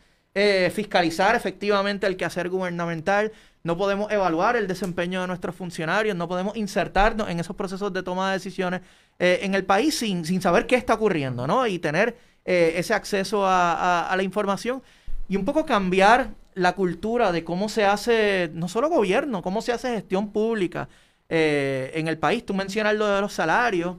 fiscalizar 0.72 1.34
efectivamente 1.34 2.06
el 2.06 2.16
quehacer 2.16 2.48
gubernamental, 2.48 3.32
no 3.68 3.76
podemos 3.76 4.10
evaluar 4.10 4.56
el 4.56 4.66
desempeño 4.66 5.20
de 5.20 5.26
nuestros 5.26 5.54
funcionarios, 5.54 6.16
no 6.16 6.26
podemos 6.26 6.56
insertarnos 6.56 7.28
en 7.28 7.38
esos 7.38 7.54
procesos 7.54 7.92
de 7.92 8.02
toma 8.02 8.28
de 8.28 8.38
decisiones 8.38 8.80
eh, 9.18 9.40
en 9.42 9.54
el 9.54 9.66
país 9.66 9.98
sin, 9.98 10.24
sin, 10.24 10.40
saber 10.40 10.66
qué 10.66 10.74
está 10.74 10.94
ocurriendo, 10.94 11.46
¿no? 11.46 11.66
Y 11.66 11.78
tener 11.78 12.16
eh, 12.46 12.72
ese 12.76 12.94
acceso 12.94 13.42
a, 13.44 14.10
la 14.16 14.22
información 14.22 14.82
y 15.28 15.36
un 15.36 15.44
poco 15.44 15.66
cambiar 15.66 16.30
la 16.54 16.74
cultura 16.74 17.30
de 17.30 17.44
cómo 17.44 17.68
se 17.68 17.84
hace, 17.84 18.50
no 18.54 18.68
solo 18.68 18.88
gobierno, 18.88 19.42
cómo 19.42 19.60
se 19.60 19.72
hace 19.72 19.92
gestión 19.92 20.32
pública 20.32 20.88
eh, 21.28 21.90
en 21.92 22.08
el 22.08 22.16
país. 22.16 22.46
Tú 22.46 22.54
mencionas 22.54 22.94
lo 22.94 23.06
de 23.06 23.20
los 23.20 23.34
salarios 23.34 23.96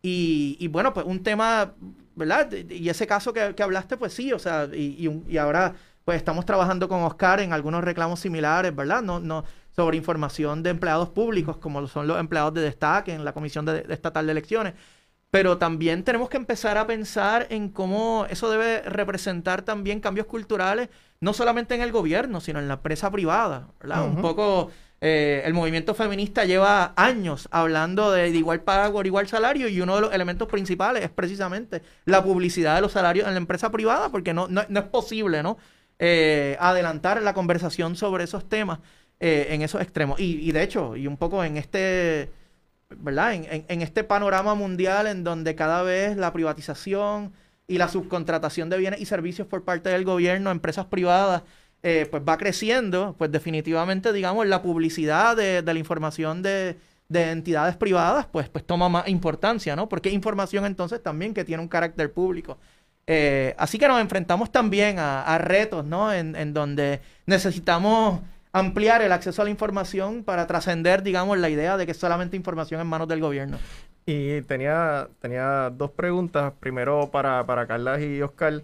y, 0.00 0.68
bueno, 0.68 0.94
pues 0.94 1.06
un 1.06 1.24
tema, 1.24 1.74
¿verdad? 2.14 2.52
Y 2.52 2.88
ese 2.88 3.08
caso 3.08 3.32
que, 3.32 3.52
hablaste, 3.60 3.96
pues 3.96 4.12
sí, 4.12 4.32
o 4.32 4.38
sea, 4.38 4.68
y, 4.72 5.10
y, 5.28 5.38
ahora 5.38 5.74
pues 6.08 6.16
estamos 6.16 6.46
trabajando 6.46 6.88
con 6.88 7.02
Oscar 7.02 7.38
en 7.40 7.52
algunos 7.52 7.84
reclamos 7.84 8.20
similares, 8.20 8.74
¿verdad? 8.74 9.02
No, 9.02 9.20
no, 9.20 9.44
sobre 9.76 9.98
información 9.98 10.62
de 10.62 10.70
empleados 10.70 11.10
públicos, 11.10 11.58
como 11.58 11.86
son 11.86 12.06
los 12.06 12.18
empleados 12.18 12.54
de 12.54 12.62
destaque 12.62 13.12
en 13.12 13.26
la 13.26 13.34
Comisión 13.34 13.66
de, 13.66 13.84
Estatal 13.90 14.24
de 14.24 14.32
Elecciones. 14.32 14.72
Pero 15.30 15.58
también 15.58 16.04
tenemos 16.04 16.30
que 16.30 16.38
empezar 16.38 16.78
a 16.78 16.86
pensar 16.86 17.46
en 17.50 17.68
cómo 17.68 18.24
eso 18.30 18.50
debe 18.50 18.80
representar 18.88 19.60
también 19.60 20.00
cambios 20.00 20.26
culturales, 20.26 20.88
no 21.20 21.34
solamente 21.34 21.74
en 21.74 21.82
el 21.82 21.92
gobierno, 21.92 22.40
sino 22.40 22.58
en 22.58 22.68
la 22.68 22.74
empresa 22.76 23.10
privada, 23.10 23.68
¿verdad? 23.78 24.06
Un 24.06 24.22
poco 24.22 24.70
eh, 25.00 25.42
el 25.44 25.54
movimiento 25.54 25.94
feminista 25.94 26.44
lleva 26.44 26.92
años 26.96 27.48
hablando 27.52 28.10
de, 28.10 28.30
igual 28.30 28.62
paga 28.62 28.90
por 28.90 29.06
igual 29.06 29.28
salario 29.28 29.68
y 29.68 29.80
uno 29.80 29.94
de 29.94 30.00
los 30.00 30.12
elementos 30.12 30.48
principales 30.48 31.04
es 31.04 31.10
precisamente 31.10 31.82
la 32.04 32.24
publicidad 32.24 32.74
de 32.74 32.80
los 32.80 32.92
salarios 32.92 33.28
en 33.28 33.34
la 33.34 33.38
empresa 33.38 33.70
privada, 33.70 34.08
porque 34.08 34.34
no, 34.34 34.48
no, 34.48 34.62
es 34.62 34.84
posible, 34.84 35.42
¿no? 35.42 35.56
Eh, 36.00 36.56
adelantar 36.60 37.20
la 37.22 37.34
conversación 37.34 37.96
sobre 37.96 38.24
esos 38.24 38.48
temas 38.48 38.78
eh, 39.20 39.48
en 39.50 39.62
esos 39.62 39.80
extremos. 39.82 40.20
Y, 40.20 40.52
de 40.52 40.62
hecho, 40.62 40.96
y 40.96 41.08
un 41.08 41.16
poco 41.16 41.42
en 41.42 41.56
este, 41.56 42.30
¿verdad? 42.88 43.34
En, 43.34 43.82
este 43.82 44.04
panorama 44.04 44.54
mundial 44.54 45.08
en 45.08 45.24
donde 45.24 45.56
cada 45.56 45.82
vez 45.82 46.16
la 46.16 46.32
privatización 46.32 47.32
y 47.66 47.78
la 47.78 47.88
subcontratación 47.88 48.70
de 48.70 48.78
bienes 48.78 49.00
y 49.00 49.06
servicios 49.06 49.48
por 49.48 49.64
parte 49.64 49.90
del 49.90 50.04
gobierno 50.04 50.50
empresas 50.50 50.86
privadas 50.86 51.42
eh, 51.82 52.06
pues 52.10 52.22
va 52.28 52.38
creciendo, 52.38 53.14
pues 53.18 53.30
definitivamente, 53.30 54.12
digamos, 54.12 54.46
la 54.46 54.62
publicidad 54.62 55.36
de, 55.36 55.62
la 55.62 55.74
información 55.74 56.42
de, 56.42 56.76
entidades 57.10 57.76
privadas, 57.76 58.26
pues, 58.26 58.48
pues 58.48 58.64
toma 58.64 58.88
más 58.88 59.08
importancia, 59.08 59.74
¿no? 59.76 59.88
Porque 59.88 60.10
información 60.10 60.64
entonces 60.64 61.02
también 61.02 61.34
que 61.34 61.44
tiene 61.44 61.62
un 61.62 61.68
carácter 61.68 62.12
público. 62.12 62.58
Eh, 63.10 63.54
así 63.58 63.78
que 63.78 63.88
nos 63.88 64.00
enfrentamos 64.00 64.52
también 64.52 64.98
a, 64.98 65.38
retos, 65.38 65.84
¿no? 65.84 66.12
En, 66.12 66.36
en, 66.36 66.52
donde 66.52 67.00
necesitamos 67.26 68.20
ampliar 68.52 69.02
el 69.02 69.12
acceso 69.12 69.42
a 69.42 69.46
la 69.46 69.50
información 69.50 70.22
para 70.22 70.46
trascender, 70.46 71.02
digamos, 71.02 71.38
la 71.38 71.48
idea 71.48 71.76
de 71.76 71.86
que 71.86 71.94
solamente 71.94 72.36
información 72.36 72.80
en 72.80 72.86
manos 72.86 73.08
del 73.08 73.20
gobierno. 73.20 73.58
Y 74.04 74.42
tenía, 74.42 75.08
tenía 75.20 75.70
dos 75.70 75.90
preguntas. 75.90 76.52
Primero 76.60 77.10
para, 77.10 77.44
para 77.44 77.66
Carla 77.66 78.00
y 78.00 78.22
Oscar 78.22 78.62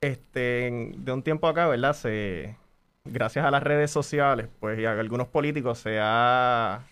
este, 0.00 0.92
de 0.98 1.12
un 1.12 1.22
tiempo 1.22 1.46
acá, 1.48 1.66
¿verdad? 1.68 1.94
Se, 1.94 2.56
gracias 3.04 3.44
a 3.44 3.50
las 3.50 3.62
redes 3.62 3.90
sociales, 3.90 4.48
pues 4.60 4.78
y 4.78 4.84
a 4.84 4.92
algunos 4.92 5.28
políticos 5.28 5.78
se 5.78 5.98
ha, 6.00 6.84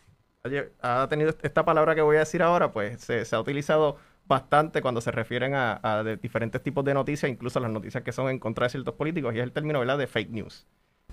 ha 0.80 1.06
tenido 1.08 1.34
esta 1.42 1.64
palabra 1.64 1.94
que 1.94 2.00
voy 2.00 2.16
a 2.16 2.20
decir 2.20 2.42
ahora, 2.42 2.72
pues 2.72 3.02
se, 3.02 3.26
ha 3.30 3.40
utilizado 3.40 3.98
bastante 4.26 4.82
cuando 4.82 5.00
se 5.00 5.10
refieren 5.10 5.54
a, 5.54 6.04
diferentes 6.20 6.62
tipos 6.62 6.84
de 6.84 6.94
noticias, 6.94 7.30
incluso 7.30 7.60
las 7.60 7.70
noticias 7.70 8.02
que 8.02 8.12
son 8.12 8.28
en 8.30 8.38
contra 8.38 8.66
de 8.66 8.70
ciertos 8.70 8.94
políticos, 8.94 9.34
y 9.34 9.38
es 9.38 9.44
el 9.44 9.52
término, 9.52 9.78
¿verdad?, 9.80 9.98
de 9.98 10.06
fake 10.06 10.30
news. 10.30 10.66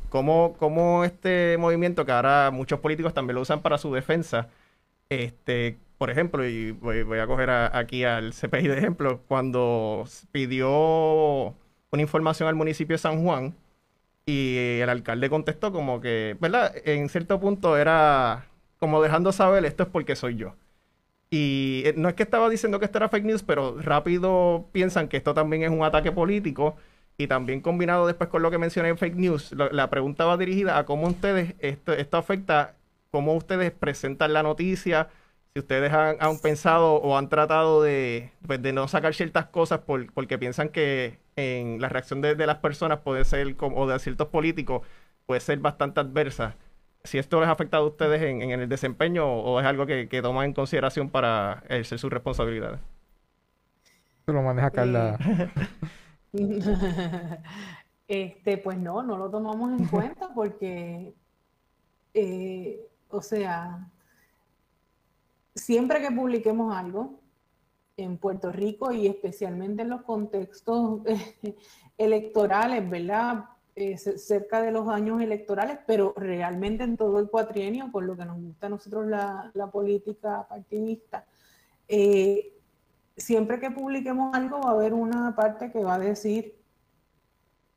Como, 0.09 0.53
como 0.57 1.03
este 1.03 1.57
movimiento, 1.59 2.05
que 2.05 2.11
ahora 2.11 2.49
muchos 2.51 2.79
políticos 2.79 3.13
también 3.13 3.35
lo 3.35 3.41
usan 3.41 3.61
para 3.61 3.77
su 3.77 3.93
defensa, 3.93 4.49
este, 5.09 5.77
por 5.97 6.09
ejemplo, 6.09 6.47
y 6.47 6.71
voy, 6.71 7.19
a 7.19 7.27
coger 7.27 7.49
aquí 7.49 8.03
al 8.05 8.33
CPI 8.33 8.67
de 8.67 8.77
ejemplo, 8.77 9.21
cuando 9.27 10.05
pidió 10.31 10.69
una 11.91 12.01
información 12.01 12.47
al 12.47 12.55
municipio 12.55 12.93
de 12.93 12.99
San 12.99 13.23
Juan 13.23 13.55
y 14.25 14.79
el 14.79 14.89
alcalde 14.89 15.29
contestó 15.29 15.71
como 15.71 15.99
que, 16.01 16.37
¿verdad? 16.39 16.73
En 16.85 17.09
cierto 17.09 17.39
punto 17.39 17.77
era 17.77 18.45
como 18.79 19.01
dejando 19.01 19.31
saber 19.31 19.65
esto 19.65 19.83
es 19.83 19.89
porque 19.89 20.15
soy 20.15 20.37
yo. 20.37 20.55
Y 21.29 21.83
eh, 21.85 21.93
no 21.95 22.09
es 22.09 22.15
que 22.15 22.23
estaba 22.23 22.49
diciendo 22.49 22.79
que 22.79 22.85
esto 22.85 22.97
era 22.97 23.09
fake 23.09 23.25
news, 23.25 23.43
pero 23.43 23.79
rápido 23.79 24.67
piensan 24.71 25.07
que 25.07 25.17
esto 25.17 25.33
también 25.33 25.63
es 25.63 25.69
un 25.69 25.83
ataque 25.83 26.11
político 26.11 26.75
y 27.17 27.27
también 27.27 27.61
combinado 27.61 28.07
después 28.07 28.29
con 28.29 28.41
lo 28.41 28.49
que 28.49 28.57
mencioné 28.57 28.89
en 28.89 28.97
fake 28.97 29.15
news, 29.15 29.51
la 29.51 29.89
pregunta 29.89 30.25
va 30.25 30.37
dirigida 30.37 30.77
a 30.77 30.85
cómo 30.85 31.07
ustedes, 31.07 31.53
esto, 31.59 31.91
esto 31.93 32.17
afecta, 32.17 32.75
cómo 33.11 33.35
ustedes 33.35 33.71
presentan 33.71 34.33
la 34.33 34.41
noticia, 34.41 35.09
si 35.53 35.59
ustedes 35.59 35.91
han, 35.91 36.39
pensado 36.39 36.95
o 36.95 37.17
han 37.17 37.27
tratado 37.29 37.83
de, 37.83 38.31
pues, 38.47 38.61
de 38.61 38.71
no 38.71 38.87
sacar 38.87 39.13
ciertas 39.15 39.47
cosas 39.47 39.81
porque 40.13 40.37
piensan 40.37 40.69
que 40.69 41.19
en 41.35 41.81
la 41.81 41.89
reacción 41.89 42.21
de, 42.21 42.35
las 42.35 42.59
personas 42.59 42.99
puede 42.99 43.25
ser, 43.25 43.55
como, 43.55 43.77
o 43.77 43.87
de 43.87 43.99
ciertos 43.99 44.27
políticos, 44.29 44.87
puede 45.25 45.41
ser 45.41 45.59
bastante 45.59 45.99
adversa. 45.99 46.55
Si 47.03 47.17
esto 47.17 47.39
les 47.39 47.49
ha 47.49 47.53
afectado 47.53 47.83
a 47.83 47.87
ustedes 47.87 48.21
en, 48.21 48.41
el 48.41 48.67
desempeño 48.67 49.25
o, 49.25 49.59
es 49.59 49.65
algo 49.65 49.85
que, 49.85 50.07
toman 50.21 50.45
en 50.45 50.53
consideración 50.53 51.09
para 51.09 51.63
ejercer 51.69 51.97
sus 51.99 52.11
responsabilidades. 52.11 52.79
Eso 54.23 54.33
lo 54.33 54.41
maneja 54.41 54.69
Carla. 54.69 55.17
este, 58.07 58.57
pues 58.57 58.77
no, 58.77 59.01
no 59.01 59.17
lo 59.17 59.29
tomamos 59.29 59.79
en 59.79 59.87
cuenta 59.87 60.29
porque, 60.33 61.13
eh, 62.13 62.79
o 63.09 63.21
sea, 63.21 63.87
siempre 65.55 66.01
que 66.01 66.11
publiquemos 66.11 66.75
algo 66.75 67.19
en 67.97 68.17
Puerto 68.17 68.51
Rico 68.51 68.91
y 68.91 69.07
especialmente 69.07 69.83
en 69.83 69.89
los 69.89 70.01
contextos 70.03 71.01
electorales, 71.97 72.89
¿verdad? 72.89 73.45
Eh, 73.81 73.97
cerca 73.97 74.61
de 74.61 74.71
los 74.71 74.89
años 74.89 75.21
electorales, 75.21 75.79
pero 75.87 76.13
realmente 76.17 76.83
en 76.83 76.97
todo 76.97 77.17
el 77.17 77.29
cuatrienio, 77.29 77.89
por 77.93 78.03
lo 78.03 78.17
que 78.17 78.25
nos 78.25 78.37
gusta 78.37 78.65
a 78.67 78.69
nosotros 78.69 79.07
la, 79.07 79.69
política 79.71 80.45
partidista, 80.49 81.25
eh, 81.87 82.51
siempre 83.15 83.57
que 83.61 83.71
publiquemos 83.71 84.35
algo 84.35 84.59
va 84.59 84.71
a 84.71 84.73
haber 84.73 84.93
una 84.93 85.33
parte 85.33 85.71
que 85.71 85.81
va 85.81 85.95
a 85.95 85.99
decir 85.99 86.57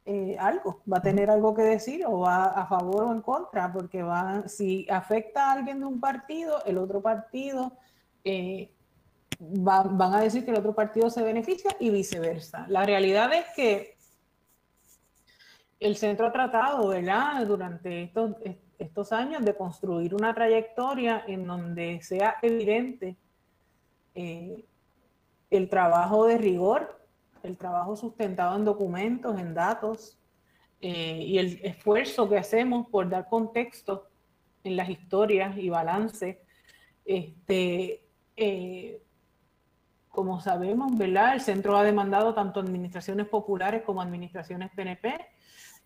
eh, 0.05 0.37
algo, 0.41 0.83
va 0.93 0.99
a 0.99 1.03
tener 1.03 1.31
algo 1.31 1.55
que 1.55 1.63
decir 1.63 2.05
o 2.05 2.19
va 2.19 2.47
a 2.47 2.67
favor 2.67 3.05
o 3.05 3.13
en 3.13 3.23
contra, 3.23 3.73
porque 3.73 4.03
va, 4.03 4.49
si 4.49 4.89
afecta 4.91 5.51
a 5.51 5.53
alguien 5.53 5.79
de 5.79 5.85
un 5.85 6.01
partido, 6.01 6.65
el 6.65 6.79
otro 6.79 7.01
partido 7.01 7.75
eh, 8.25 8.73
van 9.39 10.15
a 10.15 10.21
decir 10.21 10.45
que 10.45 10.51
el 10.51 10.59
otro 10.59 10.75
partido 10.75 11.11
se 11.11 11.23
beneficia 11.23 11.77
y 11.79 11.91
viceversa. 11.91 12.67
La 12.69 12.85
realidad 12.85 13.33
es 13.33 13.45
que 13.55 13.92
el 15.83 15.97
centro 15.97 16.27
ha 16.27 16.33
tratado, 16.33 16.89
¿verdad?, 16.89 17.47
durante 17.47 18.05
estos, 18.05 18.37
estos 18.79 19.13
años 19.13 19.45
de 19.45 19.55
construir 19.55 20.15
una 20.15 20.35
trayectoria 20.35 21.25
en 21.27 21.47
donde 21.47 22.01
sea 22.03 22.37
evidente 22.43 23.17
eh, 24.15 24.65
el 25.51 25.69
trabajo 25.69 26.27
de 26.27 26.39
rigor 26.39 27.03
el 27.43 27.57
trabajo 27.57 27.97
sustentado 27.97 28.57
en 28.57 28.65
documentos, 28.65 29.39
en 29.39 29.55
datos 29.55 30.19
eh, 30.81 31.19
y 31.19 31.39
el 31.39 31.61
esfuerzo 31.63 32.29
que 32.29 32.39
hacemos 32.39 32.89
por 32.89 33.09
dar 33.09 33.29
contexto 33.29 34.09
en 34.65 34.77
las 34.77 34.89
historias 34.89 35.57
y 35.57 35.69
balance. 35.69 36.41
Este, 37.05 38.05
eh, 38.37 39.03
como 40.09 40.41
sabemos, 40.41 40.97
¿verdad? 40.97 41.35
El 41.35 41.41
centro 41.41 41.77
ha 41.77 41.83
demandado 41.83 42.35
tanto 42.35 42.61
administraciones 42.61 43.27
populares 43.27 43.83
como 43.83 44.03
administraciones 44.03 44.71
PNP 44.75 45.15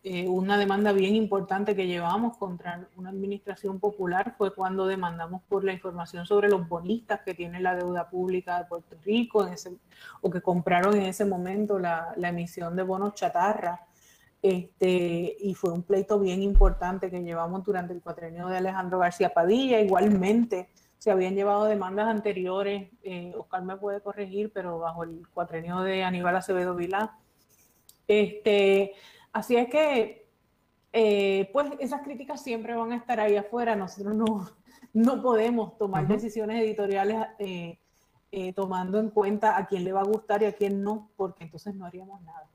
eh, 0.09 0.29
una 0.29 0.57
demanda 0.57 0.92
bien 0.92 1.16
importante 1.16 1.75
que 1.75 1.88
llevamos 1.88 2.37
contra 2.37 2.88
una 2.95 3.11
administración 3.11 3.81
popular 3.81 4.37
fue 4.38 4.55
cuando 4.55 4.87
demandamos 4.87 5.42
por 5.49 5.64
la 5.64 5.73
información 5.73 6.25
sobre 6.27 6.49
los 6.49 6.69
bonistas 6.69 7.23
que 7.23 7.35
tiene 7.35 7.59
la 7.59 7.75
deuda 7.75 8.09
pública 8.09 8.57
de 8.57 8.66
Puerto 8.66 8.95
Rico 9.05 9.51
o 10.21 10.31
que 10.31 10.40
compraron 10.40 10.95
en 10.95 11.07
ese 11.07 11.25
momento 11.25 11.81
la, 11.81 12.14
emisión 12.23 12.77
de 12.77 12.85
bonos 12.85 13.14
chatarra. 13.14 13.85
Este, 14.40 15.37
y 15.40 15.55
fue 15.55 15.73
un 15.73 15.83
pleito 15.83 16.21
bien 16.21 16.40
importante 16.40 17.11
que 17.11 17.25
llevamos 17.25 17.64
durante 17.64 17.92
el 17.92 18.01
cuatrenio 18.01 18.47
de 18.47 18.59
Alejandro 18.59 19.01
García 19.01 19.35
Padilla. 19.35 19.81
Igualmente, 19.81 20.69
se 20.99 21.11
habían 21.11 21.35
llevado 21.35 21.64
demandas 21.64 22.07
anteriores, 22.07 22.90
eh, 23.03 23.35
Oscar 23.37 23.64
me 23.64 23.77
puede 23.77 24.01
corregir, 24.01 24.53
pero 24.55 24.79
bajo 24.79 25.03
el 25.03 25.27
cuatrenio 25.35 25.81
de 25.81 26.05
Aníbal 26.05 26.37
Acevedo 26.37 26.77
Vilá. 26.77 27.19
Este, 28.07 28.92
Así 29.37 29.55
es 29.55 29.68
que, 29.68 30.31
eh, 30.94 31.51
pues 31.53 31.70
esas 31.79 32.01
críticas 32.01 32.42
siempre 32.42 32.75
van 32.75 32.92
a 32.92 32.96
estar 32.96 33.20
ahí 33.20 33.37
afuera. 33.37 33.77
Nosotros 33.77 34.14
no, 34.14 34.49
no 34.94 35.20
podemos 35.20 35.77
tomar 35.77 36.09
decisiones 36.09 36.62
editoriales 36.62 37.18
eh, 37.38 37.79
eh, 38.33 38.55
tomando 38.55 38.99
en 38.99 39.11
cuenta 39.11 39.59
a 39.59 39.66
quién 39.66 39.85
le 39.85 39.92
va 39.92 40.01
a 40.01 40.05
gustar 40.05 40.42
y 40.42 40.46
a 40.46 40.53
quién 40.53 40.83
no, 40.83 41.11
porque 41.16 41.44
entonces 41.44 41.75
no 41.75 41.85
haríamos 41.85 42.22
nada. 42.22 42.49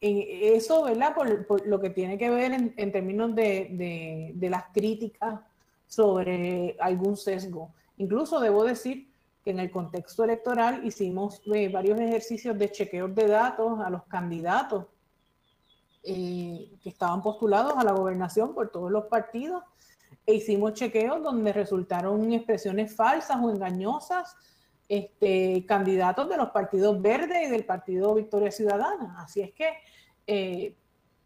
eso, 0.00 0.84
¿verdad? 0.84 1.12
Por, 1.16 1.66
lo 1.66 1.80
que 1.80 1.90
tiene 1.90 2.16
que 2.16 2.30
ver 2.30 2.52
en, 2.52 2.92
términos 2.92 3.34
de, 3.34 4.32
de, 4.32 4.48
las 4.48 4.66
críticas 4.72 5.40
sobre 5.88 6.76
algún 6.78 7.16
sesgo. 7.16 7.74
Incluso 7.96 8.38
debo 8.38 8.62
decir 8.62 9.10
que 9.44 9.50
en 9.50 9.60
el 9.60 9.70
contexto 9.70 10.24
electoral 10.24 10.86
hicimos 10.86 11.42
eh, 11.54 11.68
varios 11.68 12.00
ejercicios 12.00 12.58
de 12.58 12.70
chequeo 12.70 13.08
de 13.08 13.28
datos 13.28 13.78
a 13.80 13.90
los 13.90 14.04
candidatos 14.04 14.86
eh, 16.02 16.70
que 16.82 16.88
estaban 16.88 17.22
postulados 17.22 17.74
a 17.76 17.84
la 17.84 17.92
gobernación 17.92 18.54
por 18.54 18.70
todos 18.70 18.90
los 18.90 19.04
partidos 19.04 19.62
e 20.26 20.34
hicimos 20.34 20.72
chequeos 20.72 21.22
donde 21.22 21.52
resultaron 21.52 22.32
expresiones 22.32 22.94
falsas 22.94 23.38
o 23.42 23.50
engañosas 23.50 24.34
este, 24.88 25.64
candidatos 25.66 26.28
de 26.28 26.36
los 26.36 26.50
partidos 26.50 27.00
verdes 27.00 27.46
y 27.46 27.50
del 27.50 27.64
partido 27.64 28.14
Victoria 28.14 28.50
Ciudadana. 28.50 29.16
Así 29.18 29.40
es 29.40 29.52
que 29.52 29.68
eh, 30.26 30.76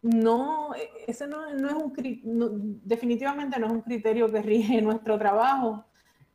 no, 0.02 0.70
ese 1.06 1.26
no, 1.26 1.48
es 1.48 1.74
un 1.74 2.80
definitivamente 2.84 3.58
no 3.58 3.66
es 3.66 3.72
un 3.72 3.80
criterio 3.82 4.30
que 4.30 4.42
rige 4.42 4.80
nuestro 4.82 5.18
trabajo. 5.18 5.84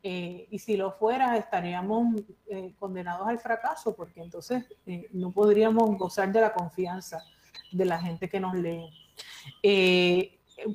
Eh, 0.06 0.48
y 0.52 0.60
si 0.60 0.76
lo 0.76 0.92
fuera, 0.92 1.38
estaríamos 1.38 2.22
eh, 2.48 2.74
condenados 2.78 3.26
al 3.28 3.40
fracaso, 3.40 3.96
porque 3.96 4.22
entonces 4.22 4.66
no 5.14 5.32
podríamos 5.32 5.98
gozar 5.98 6.32
de 6.32 6.42
la 6.42 6.54
confianza 6.54 7.24
de 7.72 7.86
la 7.86 7.98
gente 8.00 8.28
que 8.28 8.40
nos 8.40 8.54
lee. 8.54 8.90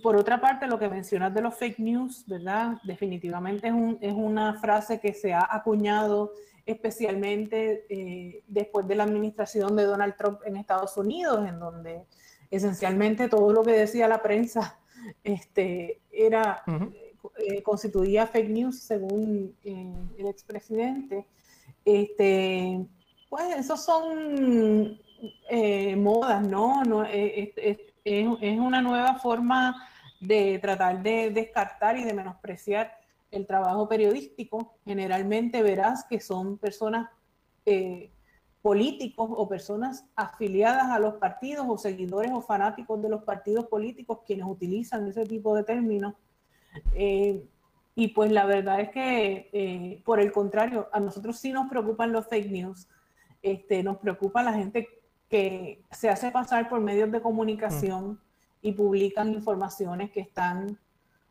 por 0.03 0.17
otra 0.17 0.41
parte, 0.41 0.67
lo 0.67 0.79
que 0.79 0.88
mencionas 0.88 1.35
de 1.35 1.43
los 1.43 1.55
fake 1.55 1.79
news, 1.79 2.25
¿verdad? 2.27 2.79
Definitivamente 2.85 3.69
es, 3.69 3.75
un, 3.75 3.99
es 4.01 4.14
una 4.14 4.55
frase 4.55 4.99
que 4.99 5.12
se 5.12 5.35
ha 5.35 5.47
acuñado 5.51 6.33
especialmente 6.64 8.43
después 8.47 8.87
de 8.87 8.95
la 8.95 9.05
administración 9.05 9.77
de 9.77 9.85
Donald 9.85 10.17
Trump 10.17 10.41
en 10.45 10.57
Estados 10.57 10.97
Unidos, 10.97 11.47
en 11.49 11.59
donde 11.59 12.05
esencialmente 12.51 13.29
todo 13.29 13.53
lo 13.53 13.62
que 13.62 13.73
decía 13.73 14.09
la 14.09 14.23
prensa 14.23 14.79
este, 15.25 16.01
era, 16.11 16.62
eh, 17.39 17.63
constituía 17.63 18.27
fake 18.27 18.51
news 18.51 18.81
según 18.81 19.57
eh, 19.65 19.93
el 20.19 20.27
expresidente. 20.27 21.27
Este, 21.85 22.87
pues 23.29 23.57
esos 23.57 23.85
son 23.85 25.01
eh, 25.51 25.97
modas, 25.97 26.47
¿no? 26.47 26.83
no 26.85 27.05
es, 27.05 27.51
es, 27.57 27.79
una 28.59 28.81
nueva 28.81 29.15
forma 29.17 29.89
de 30.21 30.59
tratar 30.59 31.03
de 31.03 31.31
descartar 31.31 31.97
y 31.99 32.05
de 32.05 32.15
menospreciar 32.15 32.93
el 33.31 33.47
trabajo 33.47 33.89
periodístico. 33.89 34.79
Generalmente 34.85 35.63
verás 35.63 36.05
que 36.05 36.21
son 36.21 36.59
personas 36.59 37.11
políticos 38.63 39.31
o 39.31 39.49
personas 39.49 40.05
afiliadas 40.17 40.91
a 40.91 40.99
los 40.99 41.15
partidos 41.15 41.67
o 41.69 41.79
seguidores 41.79 42.33
o 42.33 42.41
fanáticos 42.41 43.01
de 43.03 43.09
los 43.09 43.23
partidos 43.25 43.67
políticos 43.67 44.21
quienes 44.27 44.47
utilizan 44.47 45.07
ese 45.07 45.25
tipo 45.25 45.55
de 45.55 45.65
términos. 45.65 46.15
Eh, 46.95 47.45
y 47.95 48.09
pues 48.09 48.31
la 48.31 48.47
verdad 48.47 48.81
es 48.81 48.91
que, 48.91 49.51
eh, 49.53 50.03
por 50.05 50.21
el 50.21 50.31
contrario, 50.31 50.89
a 50.93 51.01
nosotros 51.01 51.39
sí 51.39 51.53
nos 51.53 51.69
preocupan 51.69 52.13
los 52.13 52.29
fake 52.29 52.51
news, 52.51 52.89
este, 53.43 53.83
nos 53.83 53.99
preocupa 53.99 54.43
la 54.43 54.53
gente 54.53 54.89
que 55.29 55.83
se 55.91 56.09
hace 56.09 56.31
pasar 56.31 56.69
por 56.69 56.81
medios 56.81 57.11
de 57.11 57.21
comunicación 57.21 58.13
mm. 58.13 58.19
y 58.63 58.73
publican 58.73 59.33
informaciones 59.33 60.11
que 60.11 60.21
están 60.21 60.79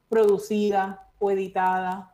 producidas 0.10 1.00
o 1.19 1.32
editadas 1.32 2.06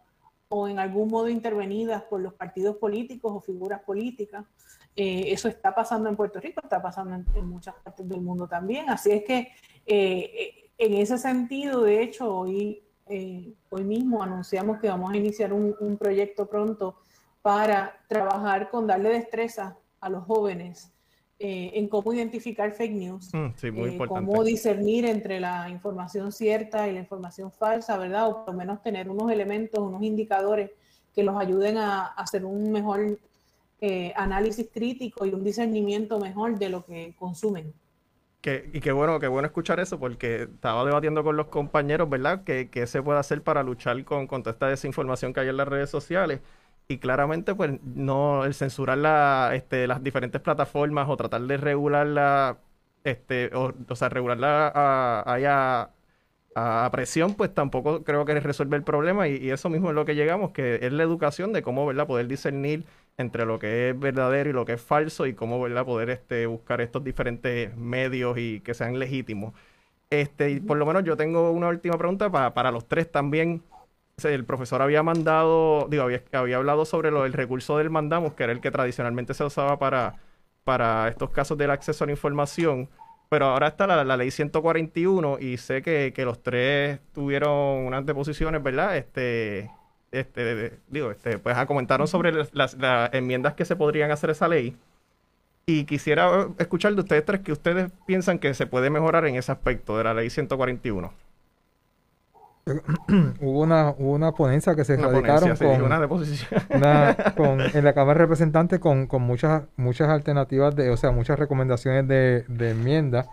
o 0.49 0.67
en 0.67 0.77
algún 0.77 1.09
modo 1.09 1.29
intervenidas 1.29 2.03
por 2.03 2.21
los 2.21 2.35
partidos 2.35 2.77
políticos 2.77 3.33
o 3.35 3.41
figuras 3.41 3.81
políticas. 3.81 4.45
Eh, 4.95 5.25
eso 5.27 5.47
está 5.47 5.73
pasando 5.73 6.09
en 6.09 6.15
Puerto 6.15 6.39
Rico, 6.39 6.61
está 6.63 6.79
pasando 6.79 7.15
en, 7.33 7.47
muchas 7.47 7.73
partes 7.83 8.07
del 8.07 8.21
mundo 8.21 8.47
también. 8.47 8.89
Así 8.91 9.09
es 9.09 9.23
que 9.23 9.51
eh, 9.87 10.69
en 10.77 10.93
ese 10.93 11.17
sentido, 11.17 11.81
de 11.81 12.03
hecho, 12.03 12.35
hoy, 12.35 12.82
eh, 13.07 13.53
hoy 13.69 13.83
mismo 13.83 14.23
anunciamos 14.23 14.79
que 14.79 14.87
vamos 14.87 15.13
a 15.13 15.17
iniciar 15.17 15.53
un, 15.53 15.97
proyecto 15.97 16.47
pronto 16.47 16.95
para 17.41 17.97
trabajar 18.07 18.69
con 18.69 18.87
darle 18.87 19.09
destreza 19.09 19.77
a 19.99 20.09
los 20.09 20.23
jóvenes 20.25 20.89
en 21.39 21.89
cómo 21.89 22.13
identificar 22.13 22.71
fake 22.71 22.93
news, 22.93 23.29
mm, 23.33 23.97
cómo 24.07 24.45
discernir 24.45 25.03
entre 25.03 25.41
la 25.41 25.69
información 25.69 26.31
cierta 26.31 26.87
y 26.87 26.93
la 26.93 26.99
información 26.99 27.51
falsa, 27.51 27.97
¿verdad? 27.97 28.29
O 28.29 28.45
por 28.45 28.53
lo 28.53 28.59
menos 28.59 28.81
tener 28.81 29.09
unos 29.09 29.29
elementos, 29.29 29.83
unos 29.83 30.01
indicadores 30.03 30.71
que 31.13 31.23
los 31.23 31.35
ayuden 31.37 31.77
a 31.77 32.05
hacer 32.05 32.45
un 32.45 32.71
mejor 32.71 33.19
eh, 33.81 34.13
análisis 34.15 34.67
crítico 34.73 35.25
y 35.25 35.33
un 35.33 35.43
discernimiento 35.43 36.19
mejor 36.19 36.57
de 36.57 36.69
lo 36.69 36.85
que 36.85 37.13
consumen. 37.19 37.73
Y 38.45 38.81
qué 38.81 38.91
bueno, 38.91 39.19
qué 39.21 39.27
bueno 39.27 39.45
escuchar 39.45 39.79
eso, 39.79 39.99
porque 39.99 40.43
estaba 40.43 40.83
debatiendo 40.83 41.23
con 41.23 41.37
los 41.37 41.47
compañeros, 41.47 42.09
¿verdad? 42.09 42.43
¿Qué, 42.43 42.87
se 42.87 43.01
puede 43.01 43.19
hacer 43.19 43.41
para 43.41 43.63
luchar 43.63 44.03
con, 44.03 44.27
con, 44.27 44.43
esta 44.45 44.67
desinformación 44.67 45.33
que 45.33 45.39
hay 45.39 45.47
en 45.47 45.55
las 45.57 45.67
redes 45.67 45.89
sociales? 45.89 46.41
Y 46.89 46.97
claramente, 46.99 47.55
pues, 47.55 47.81
no, 47.83 48.43
el 48.43 48.53
censurar 48.53 49.53
este, 49.55 49.87
las 49.87 50.03
diferentes 50.03 50.41
plataformas 50.41 51.07
o 51.09 51.15
tratar 51.15 51.41
de 51.43 51.55
regularla, 51.57 52.59
este, 53.05 53.49
o, 53.55 53.73
sea, 53.95 54.09
regularla 54.09 54.67
a, 54.67 55.23
a, 55.25 55.89
presión, 56.91 57.35
pues 57.35 57.53
tampoco 57.53 58.03
creo 58.03 58.25
que 58.25 58.39
resuelve 58.39 58.77
el 58.77 58.83
problema. 58.83 59.27
Y, 59.27 59.49
eso 59.49 59.69
mismo 59.69 59.89
es 59.89 59.95
lo 59.95 60.05
que 60.05 60.15
llegamos, 60.15 60.51
que 60.51 60.79
es 60.81 60.93
la 60.93 61.03
educación 61.03 61.53
de 61.53 61.61
cómo, 61.61 61.85
¿verdad? 61.85 62.07
Poder 62.07 62.27
discernir 62.27 62.85
entre 63.17 63.45
lo 63.45 63.59
que 63.59 63.89
es 63.89 63.99
verdadero 63.99 64.49
y 64.49 64.53
lo 64.53 64.65
que 64.65 64.73
es 64.73 64.81
falso 64.81 65.27
y 65.27 65.33
cómo 65.33 65.61
¿verdad? 65.61 65.85
poder 65.85 66.09
este, 66.09 66.47
buscar 66.47 66.81
estos 66.81 67.03
diferentes 67.03 67.75
medios 67.77 68.37
y 68.37 68.59
que 68.61 68.73
sean 68.73 68.97
legítimos. 68.99 69.53
Este, 70.09 70.51
y 70.51 70.59
por 70.59 70.77
lo 70.77 70.85
menos 70.85 71.03
yo 71.03 71.17
tengo 71.17 71.51
una 71.51 71.67
última 71.69 71.97
pregunta 71.97 72.29
para, 72.29 72.53
para 72.53 72.71
los 72.71 72.87
tres 72.87 73.11
también. 73.11 73.63
El 74.23 74.45
profesor 74.45 74.81
había 74.81 75.01
mandado, 75.01 75.87
digo, 75.89 76.03
había, 76.03 76.57
hablado 76.57 76.85
sobre 76.85 77.09
lo 77.09 77.23
del 77.23 77.33
recurso 77.33 77.79
del 77.79 77.89
mandamos, 77.89 78.33
que 78.33 78.43
era 78.43 78.53
el 78.53 78.61
que 78.61 78.69
tradicionalmente 78.69 79.33
se 79.33 79.43
usaba 79.43 79.79
para, 79.79 80.17
para 80.63 81.07
estos 81.07 81.31
casos 81.31 81.57
del 81.57 81.71
acceso 81.71 82.03
a 82.03 82.07
la 82.07 82.11
información. 82.13 82.89
Pero 83.33 83.47
ahora 83.47 83.69
está 83.69 83.87
la, 83.87 84.03
la 84.03 84.15
ley 84.15 84.29
141 84.29 85.39
y 85.39 85.57
sé 85.57 85.81
que, 85.81 86.13
que, 86.15 86.23
los 86.23 86.43
tres 86.43 86.99
tuvieron 87.15 87.83
unas 87.83 88.05
deposiciones, 88.05 88.61
¿verdad? 88.61 88.95
Este, 88.95 89.71
este, 90.11 90.77
digo, 90.87 91.09
este, 91.09 91.39
pues 91.39 91.57
ah, 91.57 91.65
comentaron 91.65 92.07
sobre 92.07 92.31
las, 92.31 92.77
enmiendas 93.11 93.55
que 93.55 93.65
se 93.65 93.75
podrían 93.75 94.11
hacer 94.11 94.29
a 94.29 94.33
esa 94.33 94.47
ley. 94.47 94.77
Y 95.65 95.85
quisiera 95.85 96.47
escuchar 96.59 96.93
de 96.93 97.01
ustedes 97.01 97.25
tres 97.25 97.41
que 97.41 97.51
ustedes 97.51 97.91
piensan 98.05 98.37
que 98.37 98.53
se 98.53 98.67
puede 98.67 98.91
mejorar 98.91 99.25
en 99.25 99.33
ese 99.33 99.51
aspecto 99.51 99.97
de 99.97 100.03
la 100.03 100.13
ley 100.13 100.29
141. 100.29 101.11
hubo 103.41 103.61
una, 103.61 103.93
una 103.97 104.31
ponencia 104.31 104.75
que 104.75 104.85
se 104.85 104.95
radicaron 104.95 105.57
con, 105.57 105.81
una 105.81 105.99
en 107.73 107.83
la 107.83 107.93
Cámara 107.93 108.19
de 108.19 108.25
Representantes 108.25 108.79
con, 108.79 109.07
con, 109.07 109.21
muchas 109.21 109.63
muchas 109.75 110.09
alternativas 110.09 110.75
de, 110.75 110.89
o 110.89 110.97
sea, 110.97 111.11
muchas 111.11 111.37
recomendaciones 111.37 112.07
de, 112.07 112.45
de 112.47 112.71
enmienda. 112.71 113.27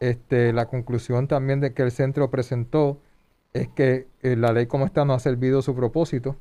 Este, 0.00 0.52
la 0.52 0.66
conclusión 0.66 1.28
también 1.28 1.60
de 1.60 1.72
que 1.72 1.82
el 1.82 1.90
centro 1.90 2.30
presentó 2.30 2.98
es 3.54 3.68
que 3.68 4.08
eh, 4.22 4.36
la 4.36 4.52
ley 4.52 4.66
como 4.66 4.84
está 4.84 5.04
no 5.04 5.14
ha 5.14 5.20
servido 5.20 5.62
su 5.62 5.74
propósito, 5.76 6.36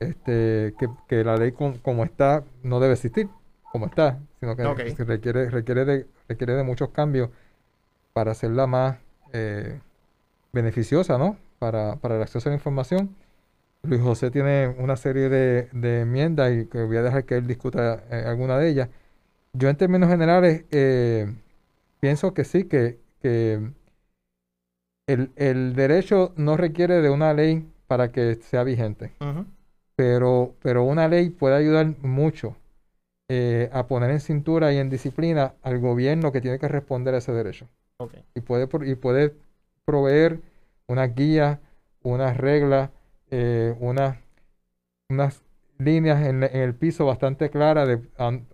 este, 0.00 0.74
que, 1.06 1.22
la 1.22 1.36
ley 1.36 1.52
como 1.52 2.04
está 2.04 2.44
no 2.62 2.80
debe 2.80 2.94
existir 2.94 3.28
como 3.70 3.86
está, 3.86 4.18
sino 4.40 4.56
que 4.56 4.64
requiere, 5.04 5.50
requiere, 5.50 5.84
de, 5.84 6.06
requiere 6.28 6.54
de 6.54 6.62
muchos 6.62 6.88
cambios 6.88 7.28
para 8.14 8.30
hacerla 8.30 8.66
más 8.66 8.96
eh, 9.34 9.78
beneficiosa 10.52 11.18
¿no? 11.18 11.36
Para, 11.58 11.96
para 11.96 12.16
el 12.16 12.22
acceso 12.22 12.48
a 12.48 12.50
la 12.50 12.56
información. 12.56 13.14
Luis 13.82 14.00
José 14.00 14.30
tiene 14.30 14.68
una 14.78 14.96
serie 14.96 15.28
de, 15.28 16.00
enmiendas 16.00 16.52
y 16.52 16.66
que 16.66 16.82
voy 16.82 16.96
a 16.96 17.02
dejar 17.02 17.24
que 17.24 17.36
él 17.36 17.46
discuta 17.46 18.04
eh, 18.10 18.24
alguna 18.26 18.58
de 18.58 18.68
ellas. 18.68 18.88
Yo 19.52 19.68
en 19.68 19.76
términos 19.76 20.10
generales 20.10 20.64
pienso 22.00 22.34
que 22.34 22.44
sí, 22.44 22.64
que, 22.64 22.98
que 23.22 23.70
el, 25.06 25.30
el, 25.36 25.74
derecho 25.74 26.32
no 26.36 26.56
requiere 26.56 27.00
de 27.00 27.10
una 27.10 27.32
ley 27.32 27.66
para 27.86 28.10
que 28.10 28.34
sea 28.36 28.64
vigente, 28.64 29.12
pero, 29.94 30.54
pero 30.62 30.84
una 30.84 31.08
ley 31.08 31.30
puede 31.30 31.56
ayudar 31.56 31.94
mucho 32.02 32.56
eh, 33.28 33.70
a 33.72 33.86
poner 33.86 34.10
en 34.10 34.20
cintura 34.20 34.72
y 34.72 34.78
en 34.78 34.90
disciplina 34.90 35.54
al 35.62 35.78
gobierno 35.78 36.30
que 36.30 36.40
tiene 36.40 36.58
que 36.58 36.68
responder 36.68 37.14
a 37.14 37.18
ese 37.18 37.32
derecho. 37.32 37.68
Y, 38.34 38.40
puede, 38.40 38.68
y 38.88 38.94
puede 38.94 39.34
proveer 39.84 40.40
una 40.88 41.06
guía, 41.08 41.60
unas 42.02 42.36
reglas, 42.36 42.90
eh, 43.30 43.74
una, 43.80 44.20
unas 45.08 45.42
líneas 45.78 46.24
en, 46.26 46.42
el 46.42 46.74
piso 46.74 47.06
bastante 47.06 47.50
claras 47.50 47.88
de 47.88 48.00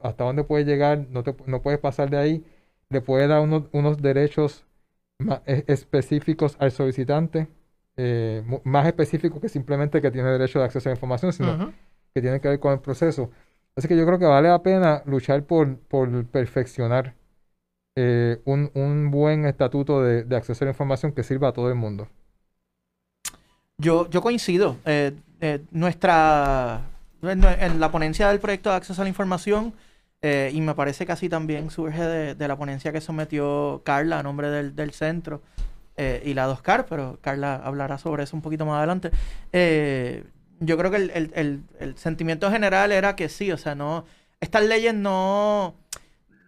hasta 0.02 0.24
dónde 0.24 0.44
puede 0.44 0.64
llegar, 0.64 1.06
no, 1.10 1.22
te, 1.22 1.34
no 1.46 1.62
puedes 1.62 1.80
pasar 1.80 2.10
de 2.10 2.18
ahí, 2.18 2.44
le 2.88 3.00
puede 3.00 3.26
dar 3.26 3.40
unos, 3.40 3.64
unos 3.72 3.98
derechos 3.98 4.64
e, 5.46 5.64
específicos 5.68 6.56
al 6.58 6.72
solicitante, 6.72 7.48
eh, 7.96 8.42
más 8.64 8.86
específicos 8.86 9.40
que 9.40 9.48
simplemente 9.48 10.00
que 10.00 10.10
tiene 10.10 10.30
derecho 10.30 10.58
de 10.58 10.64
acceso 10.64 10.88
a 10.88 10.90
la 10.90 10.96
información, 10.96 11.32
sino 11.32 11.72
que 12.14 12.20
tiene 12.20 12.40
que 12.40 12.48
ver 12.48 12.60
con 12.60 12.72
el 12.72 12.80
proceso. 12.80 13.30
Así 13.76 13.88
que 13.88 13.96
yo 13.96 14.04
creo 14.06 14.18
que 14.18 14.26
vale 14.26 14.48
la 14.48 14.62
pena 14.62 15.02
luchar 15.06 15.44
por, 15.44 15.78
por 15.78 16.26
perfeccionar 16.26 17.14
eh, 17.96 18.40
un, 18.44 18.70
un 18.74 19.10
buen 19.10 19.44
estatuto 19.46 20.02
de, 20.02 20.24
de 20.24 20.36
acceso 20.36 20.64
a 20.64 20.66
la 20.66 20.72
información 20.72 21.12
que 21.12 21.22
sirva 21.22 21.48
a 21.48 21.52
todo 21.52 21.68
el 21.68 21.74
mundo. 21.74 22.08
Yo, 23.82 24.08
yo 24.10 24.22
coincido. 24.22 24.76
Eh, 24.86 25.12
eh, 25.40 25.60
nuestra 25.72 26.82
en, 27.22 27.80
la 27.80 27.90
ponencia 27.90 28.28
del 28.28 28.38
proyecto 28.38 28.70
de 28.70 28.76
acceso 28.76 29.02
a 29.02 29.04
la 29.04 29.08
información, 29.08 29.74
eh, 30.22 30.52
y 30.54 30.60
me 30.60 30.74
parece 30.74 31.04
que 31.04 31.10
así 31.10 31.28
también 31.28 31.68
surge 31.70 32.00
de, 32.36 32.48
la 32.48 32.56
ponencia 32.56 32.92
que 32.92 33.00
sometió 33.00 33.82
Carla 33.84 34.20
a 34.20 34.22
nombre 34.22 34.50
del, 34.50 34.76
del 34.76 34.92
centro 34.92 35.42
y 36.24 36.34
la 36.34 36.46
DOSCAR, 36.46 36.86
pero 36.86 37.18
Carla 37.20 37.60
hablará 37.62 37.96
sobre 37.98 38.24
eso 38.24 38.34
un 38.34 38.42
poquito 38.42 38.66
más 38.66 38.78
adelante. 38.78 39.10
Yo 40.58 40.76
creo 40.78 40.90
que 40.90 40.96
el, 40.96 41.10
el- 41.10 41.32
el- 41.34 41.62
el 41.80 41.96
sentimiento 41.96 42.50
general 42.50 42.90
era 42.92 43.14
que 43.14 43.28
sí, 43.28 43.52
o 43.52 43.56
sea, 43.56 43.74
no, 43.74 44.04
estas 44.40 44.64
leyes 44.64 44.94
no, 44.94 45.74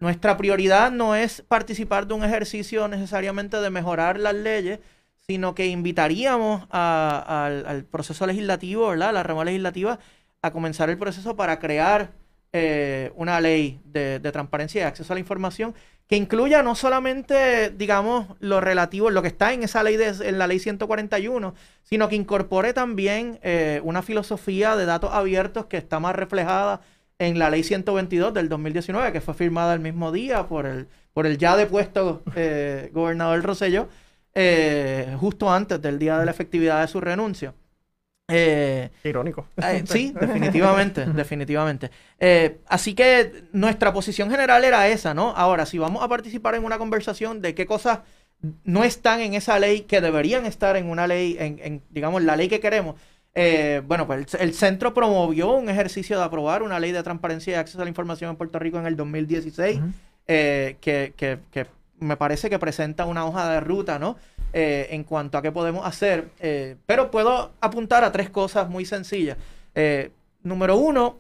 nuestra 0.01 0.37
prioridad 0.37 0.91
no 0.91 1.15
es 1.15 1.43
participar 1.43 2.07
de 2.09 2.15
un 2.15 2.25
ejercicio 2.25 2.89
necesariamente 2.89 3.57
de 3.61 3.71
mejorar 3.71 4.19
las 4.19 4.35
leyes, 4.35 4.81
sino 5.27 5.55
que 5.55 5.67
invitaríamos 5.67 6.67
a- 6.71 7.47
al, 7.67 7.85
proceso 7.85 8.27
legislativo, 8.27 8.89
¿verdad? 8.89 9.13
La 9.15 9.23
rama 9.23 9.45
legislativa, 9.45 9.99
a 10.43 10.51
comenzar 10.53 10.91
el 10.91 10.99
proceso 10.99 11.37
para 11.37 11.59
crear 11.59 12.13
eh, 12.53 13.11
una 13.17 13.41
ley 13.41 13.81
de, 13.85 14.21
transparencia 14.21 14.83
y 14.83 14.85
acceso 14.85 15.13
a 15.13 15.17
la 15.17 15.21
información 15.21 15.75
que 16.07 16.17
incluya 16.17 16.63
no 16.63 16.75
solamente, 16.75 17.71
digamos, 17.71 18.27
lo 18.41 18.61
relativo, 18.61 19.11
lo 19.11 19.23
que 19.23 19.29
está 19.29 19.55
en 19.55 19.63
esa 19.63 19.83
ley, 19.83 19.97
de, 19.97 20.09
en 20.29 20.39
la 20.39 20.47
ley 20.47 20.59
141, 20.59 21.55
sino 21.83 22.09
que 22.09 22.17
incorpore 22.17 22.75
también 22.75 23.41
eh, 23.43 23.81
una 23.85 24.03
filosofía 24.03 24.77
de 24.77 24.85
datos 24.85 25.11
abiertos 25.15 25.67
que 25.67 25.79
está 25.79 25.99
más 26.01 26.15
reflejada 26.15 26.83
en 27.19 27.39
la 27.39 27.49
ley 27.49 27.63
122 27.63 28.35
del 28.35 28.49
2019, 28.51 29.13
que 29.13 29.21
fue 29.23 29.33
firmada 29.35 29.73
el 29.73 29.81
mismo 29.81 30.13
día 30.13 30.47
por 30.47 30.67
el, 30.67 30.89
por 31.15 31.27
el 31.27 31.39
ya 31.39 31.57
depuesto 31.57 32.23
eh, 32.37 32.91
gobernador 32.93 33.43
Rosselló, 33.43 33.89
eh, 34.35 35.17
justo 35.21 35.51
antes 35.53 35.81
del 35.81 35.99
día 35.99 36.19
de 36.19 36.25
la 36.25 36.31
efectividad 36.31 36.81
de 36.81 36.89
su 36.89 37.01
renuncia. 37.01 37.55
Eh, 38.29 38.89
Irónico. 39.05 39.47
eh, 39.59 39.85
sí, 39.87 40.13
definitivamente, 40.21 41.05
definitivamente. 41.07 41.91
Eh, 42.19 42.59
así 42.69 42.95
que 42.95 43.45
nuestra 43.53 43.93
posición 43.93 44.31
general 44.31 44.65
era 44.65 44.89
esa, 44.89 45.13
¿no? 45.13 45.31
Ahora, 45.37 45.67
si 45.67 45.79
vamos 45.79 46.03
a 46.03 46.09
participar 46.09 46.55
en 46.55 46.65
una 46.65 46.79
conversación 46.79 47.43
de 47.43 47.55
qué 47.55 47.67
cosas 47.67 48.01
no 48.65 48.83
están 48.85 49.21
en 49.21 49.35
esa 49.35 49.59
ley 49.59 49.83
que 49.83 50.01
deberían 50.01 50.47
estar 50.47 50.77
en 50.77 50.89
una 50.89 51.07
ley, 51.07 51.37
en, 51.39 51.59
en, 51.63 51.83
digamos, 51.91 52.23
la 52.23 52.37
ley 52.37 52.49
que 52.49 52.61
queremos, 52.61 52.97
bueno, 53.87 54.07
pues 54.07 54.33
el, 54.35 54.41
el 54.41 54.55
centro 54.55 54.95
promovió 54.95 55.53
un 55.53 55.69
ejercicio 55.69 56.17
de 56.19 56.25
aprobar 56.25 56.63
una 56.63 56.79
ley 56.81 56.93
de 56.93 57.03
transparencia 57.03 57.53
y 57.53 57.57
acceso 57.57 57.81
a 57.81 57.85
la 57.85 57.89
información 57.91 58.31
en 58.31 58.37
Puerto 58.37 58.59
Rico 58.59 58.79
en 58.79 58.87
el 58.87 58.97
2016, 58.97 59.79
Ujú. 59.79 59.87
eh, 60.29 60.77
que, 60.81 61.13
que- 61.17 61.39
que 61.51 61.67
me 61.99 62.17
parece 62.17 62.51
que 62.51 62.59
presenta 62.59 63.05
una 63.07 63.25
hoja 63.25 63.49
de 63.51 63.61
ruta, 63.61 63.99
¿no? 63.99 64.17
Eh, 64.53 64.89
en 64.91 65.05
cuanto 65.05 65.39
a 65.39 65.43
qué 65.43 65.51
podemos 65.51 65.87
hacer. 65.87 66.29
Eh, 66.39 66.77
pero 66.87 67.11
puedo 67.11 67.53
apuntar 67.61 68.05
a 68.05 68.13
tres 68.13 68.31
cosas 68.31 68.69
muy 68.69 68.85
sencillas. 68.85 69.37
Eh, 69.75 70.11
número 70.43 70.77
uno, 70.77 71.19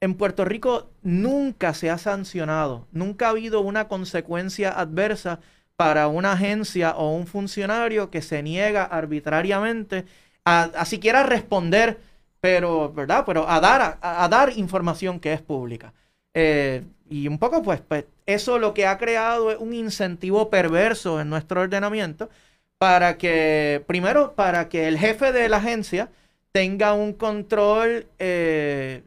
en 0.00 0.14
Puerto 0.14 0.44
Rico 0.44 0.90
nunca 1.02 1.72
se 1.72 1.88
ha 1.88 1.96
sancionado, 1.96 2.86
nunca 2.92 3.26
ha 3.26 3.30
habido 3.30 3.60
una 3.60 3.88
consecuencia 3.88 4.70
adversa 4.70 5.40
para 5.76 6.08
una 6.08 6.32
agencia 6.32 6.94
o 6.96 7.14
un 7.16 7.26
funcionario 7.26 8.10
que 8.10 8.20
se 8.20 8.42
niega 8.42 8.84
arbitrariamente 8.84 10.04
a, 10.44 10.64
a 10.64 10.84
siquiera 10.84 11.22
responder, 11.22 11.98
pero, 12.40 12.92
¿verdad? 12.92 13.24
Pero 13.24 13.48
a 13.48 13.60
dar, 13.60 13.98
a, 14.02 14.24
a 14.24 14.28
dar 14.28 14.52
información 14.56 15.20
que 15.20 15.32
es 15.32 15.40
pública. 15.40 15.94
Eh, 16.34 16.84
y 17.14 17.28
un 17.28 17.38
poco, 17.38 17.62
pues, 17.62 17.80
pues, 17.80 18.06
eso 18.26 18.58
lo 18.58 18.74
que 18.74 18.88
ha 18.88 18.98
creado 18.98 19.52
es 19.52 19.58
un 19.58 19.72
incentivo 19.72 20.50
perverso 20.50 21.20
en 21.20 21.30
nuestro 21.30 21.60
ordenamiento 21.60 22.28
para 22.76 23.18
que, 23.18 23.84
primero, 23.86 24.34
para 24.34 24.68
que 24.68 24.88
el 24.88 24.98
jefe 24.98 25.30
de 25.30 25.48
la 25.48 25.58
agencia 25.58 26.10
tenga 26.50 26.92
un 26.92 27.12
control 27.12 28.08
eh, 28.18 29.04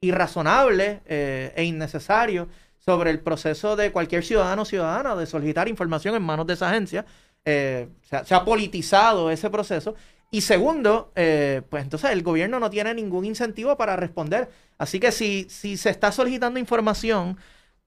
irrazonable 0.00 1.02
eh, 1.06 1.52
e 1.56 1.64
innecesario 1.64 2.46
sobre 2.78 3.10
el 3.10 3.18
proceso 3.18 3.74
de 3.74 3.90
cualquier 3.90 4.24
ciudadano 4.24 4.62
o 4.62 4.64
ciudadana 4.64 5.16
de 5.16 5.26
solicitar 5.26 5.68
información 5.68 6.14
en 6.14 6.22
manos 6.22 6.46
de 6.46 6.54
esa 6.54 6.70
agencia. 6.70 7.04
Eh, 7.44 7.88
se, 8.02 8.14
ha, 8.14 8.24
se 8.24 8.32
ha 8.32 8.44
politizado 8.44 9.28
ese 9.28 9.50
proceso. 9.50 9.96
Y 10.32 10.42
segundo, 10.42 11.12
eh, 11.16 11.62
pues 11.70 11.82
entonces 11.82 12.10
el 12.10 12.22
gobierno 12.22 12.60
no 12.60 12.70
tiene 12.70 12.94
ningún 12.94 13.24
incentivo 13.24 13.76
para 13.76 13.96
responder. 13.96 14.48
Así 14.78 15.00
que 15.00 15.10
si, 15.12 15.46
si 15.50 15.76
se 15.76 15.90
está 15.90 16.12
solicitando 16.12 16.60
información 16.60 17.36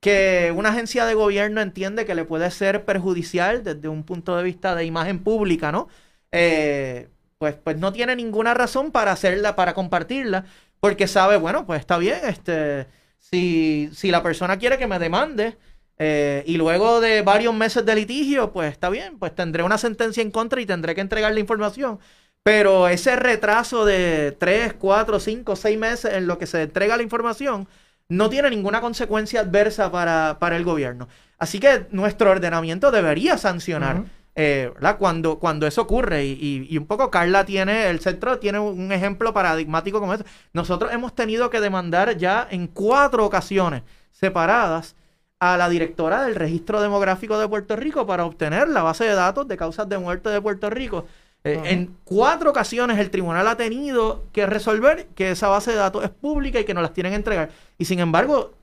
que 0.01 0.53
una 0.55 0.69
agencia 0.69 1.05
de 1.05 1.13
gobierno 1.13 1.61
entiende 1.61 2.05
que 2.05 2.15
le 2.15 2.25
puede 2.25 2.51
ser 2.51 2.83
perjudicial 2.85 3.63
desde 3.63 3.87
un 3.87 4.03
punto 4.03 4.35
de 4.35 4.43
vista 4.43 4.75
de 4.75 4.85
imagen 4.85 5.23
pública, 5.23 5.71
¿no? 5.71 5.87
Eh, 6.31 7.09
pues, 7.37 7.55
pues 7.55 7.77
no 7.77 7.93
tiene 7.93 8.15
ninguna 8.15 8.53
razón 8.53 8.91
para 8.91 9.11
hacerla, 9.13 9.55
para 9.55 9.73
compartirla, 9.73 10.45
porque 10.81 11.07
sabe, 11.07 11.37
bueno, 11.37 11.65
pues 11.65 11.79
está 11.79 11.97
bien, 11.97 12.19
este, 12.25 12.87
si, 13.19 13.89
si 13.93 14.11
la 14.11 14.21
persona 14.23 14.57
quiere 14.57 14.77
que 14.77 14.87
me 14.87 14.99
demande 14.99 15.57
eh, 15.97 16.43
y 16.45 16.57
luego 16.57 16.99
de 17.01 17.21
varios 17.21 17.53
meses 17.53 17.85
de 17.85 17.95
litigio, 17.95 18.51
pues 18.51 18.71
está 18.71 18.89
bien, 18.89 19.17
pues 19.19 19.33
tendré 19.35 19.63
una 19.63 19.77
sentencia 19.77 20.21
en 20.21 20.31
contra 20.31 20.59
y 20.61 20.65
tendré 20.65 20.95
que 20.95 21.01
entregar 21.01 21.33
la 21.33 21.39
información. 21.39 21.99
Pero 22.43 22.89
ese 22.89 23.15
retraso 23.15 23.85
de 23.85 24.35
3, 24.37 24.73
4, 24.73 25.19
5, 25.19 25.55
6 25.55 25.77
meses 25.77 26.13
en 26.13 26.27
lo 26.27 26.37
que 26.37 26.45
se 26.47 26.63
entrega 26.63 26.97
la 26.97 27.03
información 27.03 27.67
no 28.09 28.29
tiene 28.29 28.49
ninguna 28.49 28.81
consecuencia 28.81 29.39
adversa 29.41 29.89
para, 29.91 30.37
para 30.39 30.57
el 30.57 30.65
gobierno. 30.65 31.07
Así 31.37 31.59
que 31.59 31.87
nuestro 31.91 32.31
ordenamiento 32.31 32.91
debería 32.91 33.37
sancionar 33.37 34.03
eh, 34.35 34.71
¿verdad? 34.73 34.97
Cuando, 34.97 35.39
cuando 35.39 35.67
eso 35.67 35.81
ocurre. 35.83 36.25
Y, 36.25 36.31
y- 36.33 36.67
y 36.69 36.77
un 36.77 36.87
poco 36.87 37.09
Carla 37.11 37.45
tiene, 37.45 37.87
el 37.89 37.99
centro 38.01 38.39
tiene 38.39 38.59
un 38.59 38.91
ejemplo 38.91 39.31
paradigmático 39.33 39.99
como 39.99 40.13
eso. 40.13 40.25
Nosotros 40.53 40.91
hemos 40.91 41.13
tenido 41.15 41.49
que 41.49 41.61
demandar 41.61 42.17
ya 42.17 42.47
en 42.49 42.67
cuatro 42.67 43.25
ocasiones 43.25 43.83
separadas 44.11 44.95
a 45.39 45.57
la 45.57 45.69
directora 45.69 46.23
del 46.23 46.35
registro 46.35 46.81
demográfico 46.81 47.37
de 47.37 47.47
Puerto 47.47 47.75
Rico 47.75 48.05
para 48.07 48.25
obtener 48.25 48.67
la 48.69 48.81
base 48.83 49.03
de 49.05 49.13
datos 49.13 49.47
de 49.47 49.57
causas 49.57 49.87
de 49.89 49.97
muerte 49.97 50.29
de 50.29 50.41
Puerto 50.41 50.69
Rico. 50.69 51.05
Eh. 51.45 51.59
En 51.65 51.97
cuatro 52.05 52.49
ocasiones 52.51 52.97
el 52.99 53.09
tribunal 53.09 53.47
ha 53.47 53.57
tenido 53.57 54.23
que 54.31 54.45
resolver 54.45 55.07
que 55.15 55.31
esa 55.31 55.49
base 55.49 55.71
de 55.71 55.77
datos 55.77 56.03
es 56.03 56.09
pública 56.09 56.59
y 56.59 56.63
que 56.63 56.73
nos 56.73 56.83
las 56.83 56.93
tienen 56.93 57.11
que 57.11 57.17
entregar. 57.17 57.49
Y 57.77 57.85
sin 57.85 57.99
embargo, 57.99 58.53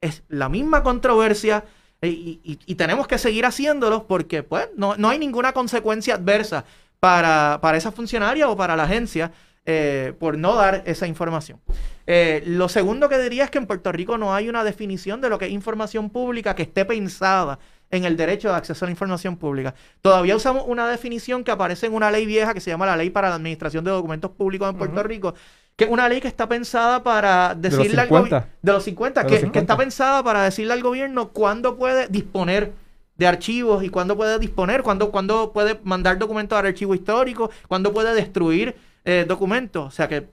es 0.00 0.22
la 0.28 0.48
misma 0.48 0.82
controversia 0.82 1.64
eh, 2.00 2.08
y, 2.08 2.40
y- 2.44 2.58
y 2.66 2.74
tenemos 2.76 3.06
que 3.08 3.18
seguir 3.18 3.44
haciéndolo 3.46 4.06
porque 4.06 4.42
pues 4.42 4.68
no, 4.76 4.96
no 4.96 5.08
hay 5.08 5.18
ninguna 5.18 5.52
consecuencia 5.52 6.14
adversa 6.14 6.64
para, 7.00 7.58
para 7.60 7.76
esa 7.78 7.90
funcionaria 7.92 8.48
o 8.48 8.56
para 8.56 8.76
la 8.76 8.84
agencia 8.84 9.32
eh, 9.66 10.12
por 10.18 10.38
no 10.38 10.54
dar 10.54 10.82
esa 10.86 11.06
información. 11.06 11.60
Lo 12.46 12.68
segundo 12.68 13.08
que 13.08 13.18
diría 13.18 13.44
es 13.44 13.50
que 13.50 13.58
en 13.58 13.66
Puerto 13.66 13.90
Rico 13.92 14.18
no 14.18 14.34
hay 14.34 14.48
una 14.48 14.64
definición 14.64 15.20
de 15.20 15.28
lo 15.30 15.38
que 15.38 15.46
es 15.46 15.52
información 15.52 16.10
pública 16.10 16.54
que 16.54 16.64
esté 16.64 16.84
pensada 16.84 17.58
en 17.92 18.04
el 18.04 18.16
derecho 18.16 18.48
de 18.48 18.54
acceso 18.56 18.84
a 18.84 18.88
la 18.88 18.90
información 18.90 19.36
pública. 19.36 19.74
Todavía 20.00 20.34
usamos 20.34 20.64
una 20.66 20.88
definición 20.88 21.44
que 21.44 21.52
aparece 21.52 21.86
en 21.86 21.94
una 21.94 22.10
ley 22.10 22.26
vieja 22.26 22.52
que 22.54 22.60
se 22.60 22.70
llama 22.70 22.86
la 22.86 22.96
Ley 22.96 23.10
para 23.10 23.28
la 23.28 23.36
Administración 23.36 23.84
de 23.84 23.90
Documentos 23.92 24.30
Públicos 24.32 24.68
en 24.68 24.76
Puerto. 24.76 25.02
Rico, 25.02 25.34
que 25.76 25.84
es 25.84 25.90
una 25.90 26.08
ley 26.08 26.20
que 26.20 26.28
está 26.28 26.48
pensada 26.48 27.02
para 27.02 27.50
los 27.54 27.62
decirle 27.62 28.00
al 28.00 28.08
gobi- 28.08 28.24
50. 28.24 28.48
de 28.62 28.72
los 28.72 28.82
50, 28.82 29.20
De 29.22 29.26
que, 29.26 29.32
los 29.34 29.40
que 29.40 29.46
50. 29.46 29.60
está 29.60 29.76
pensada 29.76 30.24
para 30.24 30.42
decirle 30.42 30.72
al 30.72 30.82
gobierno 30.82 31.28
cuándo 31.28 31.76
puede 31.76 32.08
disponer 32.08 32.72
de 33.16 33.26
archivos 33.26 33.84
y 33.84 33.90
cuándo 33.90 34.16
puede 34.16 34.38
disponer, 34.38 34.82
cuándo, 34.82 35.10
cuándo 35.12 35.52
puede 35.52 35.78
mandar 35.84 36.18
documentos 36.18 36.58
al 36.58 36.66
archivo 36.66 36.94
histórico, 36.94 37.50
cuándo 37.68 37.92
puede 37.92 38.14
destruir 38.14 38.74
eh, 39.04 39.26
documentos. 39.28 39.86
O 39.86 39.90
sea 39.90 40.08
que 40.08 40.28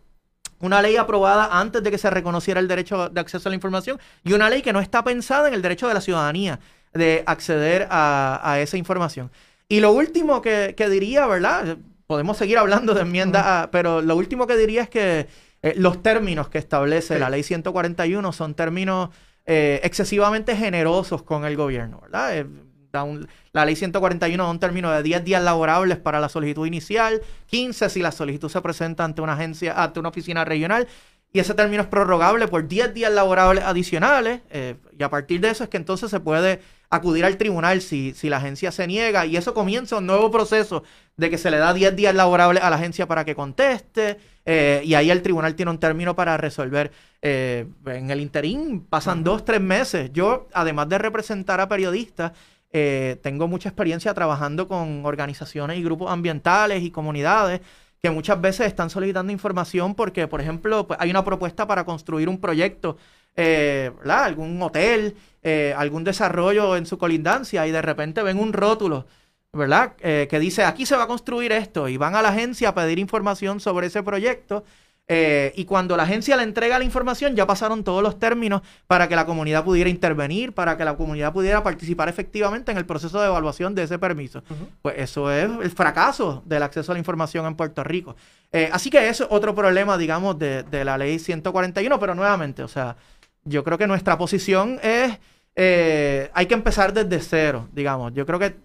una 0.62 0.82
ley 0.82 0.95
aprobada 0.97 1.60
antes 1.60 1.84
de 1.84 1.91
que 1.91 1.97
se 1.97 2.10
reconociera 2.10 2.60
el 2.60 2.68
derecho 2.68 3.10
de 3.10 3.20
acceso 3.22 3.47
a 3.47 3.51
la 3.51 3.55
información 3.55 3.97
y 4.24 4.34
una 4.34 4.49
ley 4.49 4.62
que 4.62 4.74
no 4.74 4.80
está 4.82 5.03
pensada 5.03 5.47
en 5.49 5.53
el 5.53 5.62
derecho 5.62 5.88
de 5.88 5.93
la 5.93 6.01
ciudadanía 6.01 6.60
de 6.94 7.24
acceder 7.26 7.88
a, 7.90 8.40
a 8.44 8.60
esa 8.60 8.78
información. 8.78 9.32
Y 9.68 9.80
lo 9.80 9.92
último 9.92 10.42
que, 10.42 10.74
que 10.76 10.90
diría, 10.90 11.28
¿verdad? 11.28 11.78
Podemos 12.08 12.38
seguir 12.38 12.58
hablando 12.58 12.94
de 12.94 13.02
enmiendas, 13.02 13.46
a- 13.46 13.70
pero 13.72 14.02
lo 14.02 14.16
último 14.16 14.48
que 14.48 14.58
diría 14.58 14.84
es 14.84 14.90
que 14.90 15.28
eh, 15.62 15.74
los 15.78 16.02
términos 16.02 16.50
que 16.50 16.58
establece 16.58 17.16
Sí. 17.16 17.20
la 17.20 17.30
ley 17.30 17.44
141 17.44 18.32
son 18.34 18.56
términos 18.56 19.10
eh, 19.46 19.80
excesivamente 19.84 20.56
generosos 20.56 21.24
con 21.24 21.44
el 21.46 21.56
gobierno, 21.58 22.00
¿verdad? 22.02 22.38
Eh, 22.38 22.46
da 22.92 23.04
un- 23.04 23.28
la 23.52 23.66
ley 23.66 23.76
141 23.76 24.44
da 24.44 24.50
un 24.50 24.60
término 24.60 24.90
de 24.92 25.04
10 25.04 25.24
días 25.24 25.44
laborables 25.44 25.98
para 25.98 26.20
la 26.20 26.30
solicitud 26.30 26.66
inicial, 26.66 27.22
15 27.48 27.90
si 27.90 28.02
la 28.02 28.12
solicitud 28.12 28.50
se 28.50 28.62
presenta 28.62 29.04
ante 29.04 29.22
una 29.22 29.34
agencia, 29.34 29.74
ante 29.84 30.00
una 30.00 30.10
oficina 30.10 30.46
regional, 30.46 30.88
y 31.32 31.39
ese 31.39 31.53
término 31.53 31.84
es 31.84 31.88
prorrogable 31.88 32.47
por 32.47 32.67
10 32.67 32.93
días 32.93 33.11
laborables 33.11 33.63
adicionales, 33.63 34.41
eh, 34.49 34.75
y 34.97 35.03
a 35.03 35.09
partir 35.09 35.39
de 35.41 35.49
eso 35.49 35.63
es 35.63 35.69
que 35.69 35.77
entonces 35.77 36.09
se 36.09 36.19
puede 36.19 36.59
acudir 36.89 37.23
al 37.23 37.38
tribunal 37.38 37.82
si, 37.82 38.15
si 38.15 38.30
la 38.30 38.38
agencia 38.38 38.71
se 38.71 38.88
niega, 38.88 39.27
y 39.27 39.38
eso 39.38 39.53
comienza 39.53 39.97
un 39.97 40.07
nuevo 40.07 40.32
proceso 40.32 40.84
de 41.17 41.30
que 41.30 41.38
se 41.38 41.51
le 41.51 41.57
da 41.57 41.73
10 41.73 41.95
días 41.95 42.15
laborables 42.15 42.63
a 42.63 42.69
la 42.71 42.77
agencia 42.77 43.07
para 43.07 43.25
que 43.25 43.36
conteste, 43.36 44.17
eh, 44.43 44.82
y 44.84 44.95
ahí 44.95 45.11
el 45.11 45.21
tribunal 45.21 45.53
tiene 45.53 45.69
un 45.69 45.80
término 45.80 46.15
para 46.15 46.36
resolver. 46.38 46.91
Eh, 47.21 47.67
en 47.86 48.09
el 48.09 48.21
interín 48.21 48.82
pasan 48.89 49.23
dos, 49.23 49.45
tres 49.45 49.61
meses. 49.61 50.09
Yo, 50.11 50.47
además 50.51 50.89
de 50.89 50.97
representar 50.97 51.61
a 51.61 51.69
periodistas, 51.69 52.32
tengo 52.71 53.47
mucha 53.47 53.69
experiencia 53.69 54.13
trabajando 54.13 54.67
con 54.67 55.03
organizaciones 55.03 55.80
y 55.80 55.84
grupos 55.84 56.11
ambientales 56.11 56.84
y 56.84 56.91
comunidades 56.91 57.61
que 58.02 58.10
muchas 58.10 58.39
veces 58.39 58.68
están 58.68 58.89
solicitando 58.89 59.32
información 59.32 59.95
porque, 59.95 60.28
por 60.28 60.41
ejemplo, 60.41 60.88
pues, 60.88 61.00
hay 61.02 61.10
una 61.10 61.24
propuesta 61.24 61.68
para 61.68 61.84
construir 61.86 62.30
un 62.30 62.39
proyecto, 62.39 62.97
eh, 63.36 63.91
algún 64.06 64.62
hotel, 64.62 65.16
eh, 65.43 65.74
algún 65.78 66.04
desarrollo 66.04 66.76
en 66.76 66.86
su 66.86 66.97
colindancia 66.97 67.66
y 67.68 67.72
de 67.72 67.82
repente 67.82 68.24
ven 68.24 68.39
un 68.39 68.54
rótulo, 68.54 69.06
¿verdad? 69.54 69.93
Eh, 70.00 70.28
que 70.30 70.39
dice, 70.39 70.64
aquí 70.64 70.86
se 70.86 70.95
va 70.95 71.04
a 71.04 71.08
construir 71.08 71.52
esto 71.52 71.88
y 71.88 71.97
van 71.97 72.16
a 72.16 72.22
la 72.22 72.30
agencia 72.30 72.70
a 72.70 72.76
pedir 72.76 73.00
información 73.00 73.60
sobre 73.60 73.88
ese 73.88 74.04
proyecto. 74.04 74.64
Eh, 75.12 75.53
y 75.55 75.66
cuando 75.66 75.97
la 75.97 76.03
agencia 76.03 76.38
le 76.38 76.43
entrega 76.43 76.78
la 76.78 76.86
información, 76.86 77.36
ya 77.36 77.47
pasaron 77.47 77.84
todos 77.84 78.03
los 78.03 78.20
términos 78.20 78.62
para 78.86 79.07
que 79.07 79.16
la 79.16 79.26
comunidad 79.26 79.64
pudiera 79.64 79.89
intervenir, 79.89 80.53
para 80.53 80.78
que 80.78 80.86
la 80.86 80.95
comunidad 80.95 81.34
pudiera 81.34 81.64
participar 81.64 82.10
efectivamente 82.10 82.72
en 82.72 82.78
el 82.78 82.86
proceso 82.86 83.20
de 83.20 83.26
evaluación 83.26 83.74
de 83.74 83.84
ese 83.84 83.97
permiso. 83.97 84.43
Pues 84.84 84.95
eso 84.99 85.32
es 85.32 85.49
el 85.64 85.72
fracaso 85.72 86.43
del 86.45 86.62
acceso 86.62 86.91
a 86.91 86.95
la 86.95 86.99
información 86.99 87.47
en 87.47 87.55
Puerto 87.55 87.84
Rico. 87.84 88.16
Eh, 88.51 88.70
así 88.72 88.91
que 88.91 89.10
eso 89.10 89.24
es 89.24 89.30
otro 89.32 89.55
problema, 89.55 89.97
digamos, 89.97 90.38
de, 90.38 90.62
de 90.62 90.86
la 90.86 90.95
ley 90.95 91.18
141, 91.18 91.99
pero 91.99 92.14
nuevamente, 92.14 92.62
o 92.62 92.68
sea, 92.68 92.95
yo 93.43 93.64
creo 93.64 93.80
que 93.80 93.88
nuestra 93.88 94.16
posición 94.16 94.80
es, 94.84 95.18
eh, 95.55 96.30
hay 96.36 96.45
que 96.45 96.53
empezar 96.53 96.93
desde 96.93 97.20
cero, 97.20 97.68
digamos. 97.74 98.14
Yo 98.14 98.28
creo 98.28 98.38
que 98.38 98.57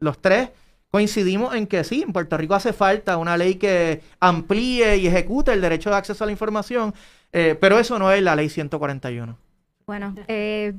los 0.00 0.20
tres 0.20 0.50
coincidimos 0.92 1.54
en 1.54 1.66
que 1.66 1.84
sí, 1.84 2.02
en 2.02 2.12
Puerto 2.12 2.36
Rico 2.36 2.54
hace 2.54 2.74
falta 2.74 3.16
una 3.16 3.38
ley 3.38 3.54
que 3.54 4.02
amplíe 4.20 4.98
y 4.98 5.06
ejecute 5.06 5.50
el 5.50 5.62
derecho 5.62 5.88
de 5.88 5.96
acceso 5.96 6.22
a 6.22 6.26
la 6.26 6.32
información, 6.32 6.94
eh, 7.32 7.56
pero 7.58 7.78
eso 7.78 7.98
no 7.98 8.12
es 8.12 8.22
la 8.22 8.36
ley 8.36 8.50
141. 8.50 9.38
Bueno, 9.86 10.14
eh, 10.28 10.74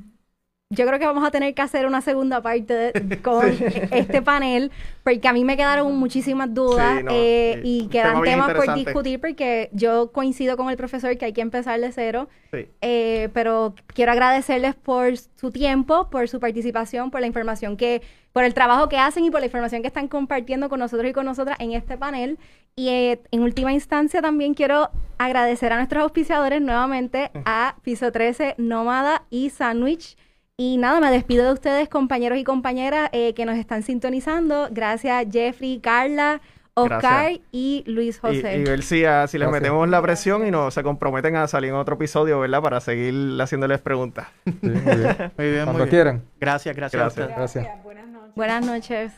yo 0.74 0.86
creo 0.86 0.98
que 0.98 1.06
vamos 1.06 1.24
a 1.26 1.30
tener 1.30 1.54
que 1.54 1.62
hacer 1.62 1.86
una 1.86 2.00
segunda 2.00 2.42
parte 2.42 2.74
de- 2.92 3.22
con 3.22 3.44
este 3.92 4.22
panel, 4.22 4.70
porque 5.02 5.26
a 5.28 5.32
mí 5.32 5.44
me 5.44 5.56
quedaron 5.56 5.96
muchísimas 5.96 6.52
dudas 6.52 6.98
Sí, 6.98 7.04
no, 7.04 7.10
eh, 7.12 7.60
y 7.64 7.88
quedan 7.88 8.22
tema 8.22 8.46
temas 8.48 8.54
por 8.66 8.74
discutir, 8.74 9.20
porque 9.20 9.70
yo 9.72 10.10
coincido 10.12 10.56
con 10.56 10.70
el 10.70 10.76
profesor 10.76 11.16
que 11.16 11.24
hay 11.26 11.32
que 11.32 11.40
empezar 11.40 11.80
de 11.80 11.92
cero, 11.92 12.28
Sí. 12.52 12.66
eh, 12.82 13.28
pero 13.32 13.74
quiero 13.88 14.12
agradecerles 14.12 14.74
por 14.74 15.16
su 15.16 15.50
tiempo, 15.50 16.08
por 16.10 16.28
su 16.28 16.38
participación, 16.40 17.10
por 17.10 17.20
la 17.20 17.26
información 17.26 17.76
que, 17.76 18.02
por 18.32 18.44
el 18.44 18.54
trabajo 18.54 18.88
que 18.88 18.98
hacen 18.98 19.24
y 19.24 19.30
por 19.30 19.40
la 19.40 19.46
información 19.46 19.82
que 19.82 19.88
están 19.88 20.08
compartiendo 20.08 20.68
con 20.68 20.78
nosotros 20.80 21.08
y 21.08 21.12
con 21.12 21.24
nosotras 21.26 21.56
en 21.60 21.72
este 21.72 21.96
panel. 21.96 22.38
Y 22.76 22.88
eh, 22.88 23.20
en 23.30 23.42
última 23.42 23.72
instancia 23.72 24.20
también 24.20 24.54
quiero 24.54 24.90
agradecer 25.18 25.72
a 25.72 25.76
nuestros 25.76 26.02
auspiciadores 26.02 26.60
nuevamente, 26.60 27.30
a 27.44 27.76
Piso 27.82 28.10
13, 28.10 28.54
Nómada 28.58 29.22
y 29.30 29.50
Sandwich. 29.50 30.16
Y 30.56 30.76
nada, 30.76 31.00
me 31.00 31.10
despido 31.10 31.44
de 31.46 31.52
ustedes, 31.52 31.88
compañeros 31.88 32.38
y 32.38 32.44
compañeras 32.44 33.08
eh, 33.12 33.34
que 33.34 33.44
nos 33.44 33.58
están 33.58 33.82
sintonizando. 33.82 34.68
Gracias, 34.70 35.26
Jeffrey, 35.32 35.80
Carla, 35.80 36.40
Oscar 36.74 37.00
Gracias. 37.00 37.40
y 37.50 37.82
Luis 37.88 38.16
Y, 38.16 38.20
José. 38.20 38.56
y 38.58 38.62
ver 38.62 38.82
si, 38.82 39.04
a- 39.04 39.26
si 39.26 39.36
les 39.36 39.48
Gracias. 39.48 39.62
metemos 39.62 39.88
la 39.88 40.00
presión 40.00 40.46
y 40.46 40.52
no 40.52 40.70
se 40.70 40.84
comprometen 40.84 41.34
a 41.34 41.48
salir 41.48 41.70
en 41.70 41.76
otro 41.76 41.96
episodio, 41.96 42.38
¿verdad? 42.38 42.62
Para 42.62 42.78
seguir 42.80 43.36
haciéndoles 43.40 43.80
preguntas. 43.80 44.28
Sí, 44.44 44.52
muy 44.62 44.70
bien. 44.72 45.32
Muy 45.36 45.46
bien, 45.50 45.54
muy 45.56 45.64
Cuando 45.64 45.72
bien. 45.84 45.88
quieran. 45.88 46.22
Gracias, 46.40 46.76
gracias. 46.76 47.02
Gracias. 47.02 47.28
Gracias. 47.36 47.82
Buenas 47.82 48.06
noches. 48.06 48.34
Buenas 48.36 48.64
noches. 48.66 49.12